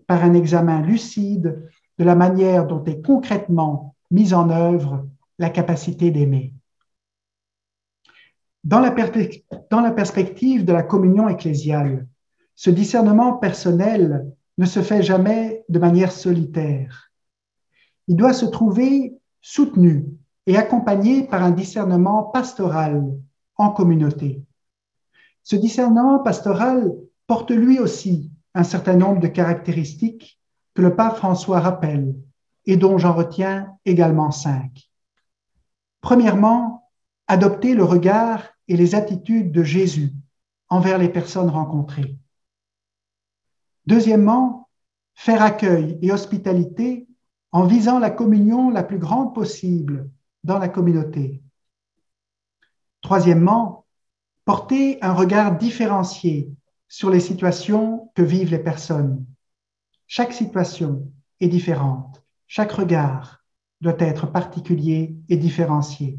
par 0.06 0.24
un 0.24 0.34
examen 0.34 0.82
lucide 0.82 1.68
de 1.98 2.04
la 2.04 2.14
manière 2.14 2.66
dont 2.66 2.82
est 2.84 3.04
concrètement 3.04 3.94
mise 4.10 4.34
en 4.34 4.50
œuvre 4.50 5.06
la 5.38 5.50
capacité 5.50 6.10
d'aimer. 6.10 6.52
Dans 8.64 8.80
la, 8.80 8.90
perspective 8.90 10.64
de 10.64 10.72
la 10.72 10.82
communion 10.82 11.28
ecclésiale, 11.28 12.06
ce 12.60 12.68
discernement 12.68 13.38
personnel 13.38 14.30
ne 14.58 14.66
se 14.66 14.82
fait 14.82 15.02
jamais 15.02 15.64
de 15.70 15.78
manière 15.78 16.12
solitaire. 16.12 17.10
Il 18.06 18.16
doit 18.16 18.34
se 18.34 18.44
trouver 18.44 19.18
soutenu 19.40 20.04
et 20.44 20.58
accompagné 20.58 21.26
par 21.26 21.42
un 21.42 21.52
discernement 21.52 22.24
pastoral 22.24 23.02
en 23.56 23.70
communauté. 23.70 24.44
Ce 25.42 25.56
discernement 25.56 26.18
pastoral 26.18 26.92
porte 27.26 27.50
lui 27.50 27.78
aussi 27.78 28.30
un 28.52 28.62
certain 28.62 28.96
nombre 28.96 29.20
de 29.20 29.28
caractéristiques 29.28 30.38
que 30.74 30.82
le 30.82 30.94
pape 30.94 31.16
François 31.16 31.60
rappelle 31.60 32.14
et 32.66 32.76
dont 32.76 32.98
j'en 32.98 33.14
retiens 33.14 33.72
également 33.86 34.32
cinq. 34.32 34.90
Premièrement, 36.02 36.90
adopter 37.26 37.72
le 37.72 37.84
regard 37.84 38.42
et 38.68 38.76
les 38.76 38.94
attitudes 38.94 39.50
de 39.50 39.62
Jésus 39.62 40.12
envers 40.68 40.98
les 40.98 41.08
personnes 41.08 41.48
rencontrées. 41.48 42.18
Deuxièmement, 43.86 44.68
faire 45.14 45.42
accueil 45.42 45.98
et 46.02 46.12
hospitalité 46.12 47.08
en 47.52 47.64
visant 47.64 47.98
la 47.98 48.10
communion 48.10 48.70
la 48.70 48.82
plus 48.82 48.98
grande 48.98 49.34
possible 49.34 50.10
dans 50.44 50.58
la 50.58 50.68
communauté. 50.68 51.42
Troisièmement, 53.00 53.86
porter 54.44 54.98
un 55.02 55.12
regard 55.12 55.56
différencié 55.56 56.50
sur 56.88 57.10
les 57.10 57.20
situations 57.20 58.10
que 58.14 58.22
vivent 58.22 58.50
les 58.50 58.58
personnes. 58.58 59.24
Chaque 60.06 60.32
situation 60.32 61.10
est 61.40 61.48
différente, 61.48 62.22
chaque 62.46 62.72
regard 62.72 63.44
doit 63.80 63.96
être 63.98 64.26
particulier 64.26 65.16
et 65.28 65.36
différencié. 65.36 66.18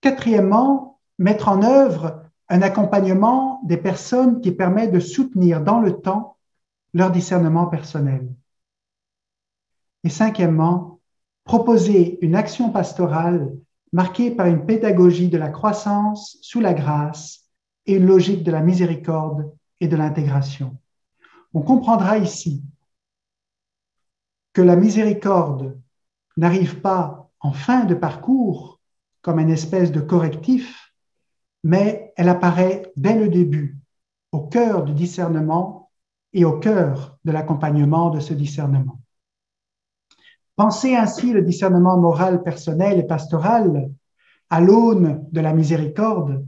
Quatrièmement, 0.00 1.00
mettre 1.18 1.48
en 1.48 1.62
œuvre 1.62 2.25
un 2.48 2.62
accompagnement 2.62 3.60
des 3.64 3.76
personnes 3.76 4.40
qui 4.40 4.52
permet 4.52 4.88
de 4.88 5.00
soutenir 5.00 5.62
dans 5.62 5.80
le 5.80 6.00
temps 6.00 6.36
leur 6.94 7.10
discernement 7.10 7.66
personnel. 7.66 8.28
Et 10.04 10.08
cinquièmement, 10.08 11.00
proposer 11.44 12.18
une 12.24 12.36
action 12.36 12.70
pastorale 12.70 13.52
marquée 13.92 14.30
par 14.30 14.46
une 14.46 14.64
pédagogie 14.64 15.28
de 15.28 15.38
la 15.38 15.48
croissance 15.48 16.38
sous 16.42 16.60
la 16.60 16.74
grâce 16.74 17.44
et 17.86 17.94
une 17.94 18.06
logique 18.06 18.42
de 18.42 18.50
la 18.50 18.60
miséricorde 18.60 19.52
et 19.80 19.88
de 19.88 19.96
l'intégration. 19.96 20.76
On 21.54 21.62
comprendra 21.62 22.18
ici 22.18 22.62
que 24.52 24.62
la 24.62 24.76
miséricorde 24.76 25.78
n'arrive 26.36 26.80
pas 26.80 27.30
en 27.40 27.52
fin 27.52 27.84
de 27.84 27.94
parcours 27.94 28.80
comme 29.22 29.38
une 29.38 29.50
espèce 29.50 29.92
de 29.92 30.00
correctif, 30.00 30.85
mais 31.66 32.12
elle 32.16 32.28
apparaît 32.28 32.92
dès 32.94 33.18
le 33.18 33.28
début, 33.28 33.76
au 34.30 34.42
cœur 34.42 34.84
du 34.84 34.92
discernement 34.92 35.90
et 36.32 36.44
au 36.44 36.60
cœur 36.60 37.18
de 37.24 37.32
l'accompagnement 37.32 38.10
de 38.10 38.20
ce 38.20 38.34
discernement. 38.34 39.00
Penser 40.54 40.94
ainsi 40.94 41.32
le 41.32 41.42
discernement 41.42 41.98
moral 41.98 42.44
personnel 42.44 43.00
et 43.00 43.02
pastoral 43.02 43.90
à 44.48 44.60
l'aune 44.60 45.26
de 45.32 45.40
la 45.40 45.52
miséricorde, 45.52 46.46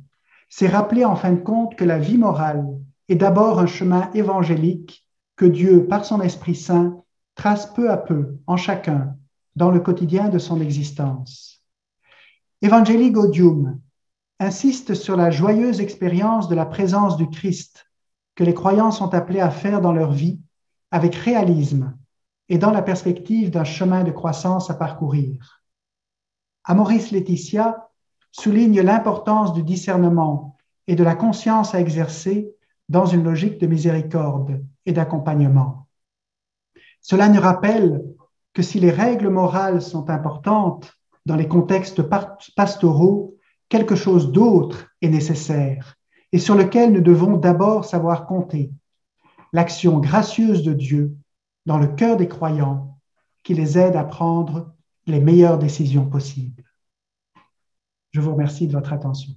c'est 0.49 0.69
rappeler 0.69 1.05
en 1.05 1.17
fin 1.17 1.33
de 1.33 1.41
compte 1.41 1.75
que 1.75 1.85
la 1.85 1.99
vie 1.99 2.17
morale 2.17 2.65
est 3.09 3.17
d'abord 3.17 3.59
un 3.59 3.67
chemin 3.67 4.13
évangélique 4.13 5.05
que 5.35 5.47
Dieu, 5.47 5.89
par 5.89 6.05
son 6.05 6.21
Esprit 6.21 6.55
Saint, 6.55 7.03
trace 7.35 7.67
peu 7.75 7.91
à 7.91 7.97
peu 7.97 8.37
en 8.47 8.57
chacun 8.57 9.17
dans 9.57 9.73
le 9.73 9.81
quotidien 9.81 10.29
de 10.29 10.39
son 10.39 10.61
existence. 10.61 11.61
Gaudium 12.63 13.81
insiste 14.41 14.95
sur 14.95 15.17
la 15.17 15.31
joyeuse 15.31 15.81
expérience 15.81 16.49
de 16.49 16.55
la 16.55 16.67
présence 16.67 17.17
du 17.17 17.29
Christ 17.29 17.87
que 18.35 18.45
les 18.45 18.55
croyants 18.55 18.93
sont 18.93 19.15
appelés 19.15 19.41
à 19.41 19.51
faire 19.51 19.81
dans 19.81 19.93
leur 19.93 20.13
vie 20.13 20.41
avec 20.91 21.15
réalisme 21.15 21.97
et 22.49 22.59
dans 22.59 22.71
la 22.71 22.83
perspective 22.83 23.51
d'un 23.51 23.65
chemin 23.65 24.05
de 24.05 24.13
croissance 24.13 24.71
à 24.71 24.75
parcourir. 24.75 25.65
Amoris 26.65 27.11
Laetitia 27.11 27.89
souligne 28.31 28.81
l'importance 28.81 29.53
du 29.53 29.63
discernement 29.63 30.57
et 30.87 30.95
de 30.95 31.05
la 31.05 31.15
conscience 31.15 31.75
à 31.75 31.81
exercer 31.81 32.55
dans 32.89 33.07
une 33.07 33.25
logique 33.25 33.59
de 33.59 33.67
miséricorde 33.67 34.65
et 34.87 34.93
d'accompagnement. 34.93 35.89
Cela 37.01 37.29
nous 37.29 37.41
rappelle 37.41 38.05
que 38.55 38.63
si 38.63 38.81
les 38.81 38.91
règles 38.91 39.29
morales 39.29 39.83
sont 39.83 40.09
importantes 40.11 40.95
dans 41.27 41.37
les 41.37 41.49
contextes 41.49 42.03
pastoraux, 42.57 43.38
quelque 43.69 43.95
chose 43.95 44.33
d'autre 44.33 44.89
est 45.03 45.09
nécessaire 45.09 45.97
et 46.33 46.39
sur 46.39 46.55
lequel 46.55 46.93
nous 46.93 47.01
devons 47.01 47.37
d'abord 47.37 47.85
savoir 47.85 48.27
compter, 48.27 48.71
l'action 49.53 49.99
gracieuse 49.99 50.63
de 50.63 50.73
Dieu 50.73 51.17
dans 51.67 51.79
le 51.79 51.89
cœur 51.89 52.17
des 52.17 52.29
croyants 52.29 52.99
qui 53.43 53.55
les 53.55 53.79
aide 53.79 53.97
à 53.97 54.05
prendre 54.05 54.75
les 55.07 55.21
meilleures 55.21 55.59
décisions 55.59 56.09
possibles. 56.09 56.65
Je 58.13 58.21
vous 58.21 58.33
remercie 58.33 58.67
de 58.67 58.73
votre 58.73 58.93
attention. 58.93 59.35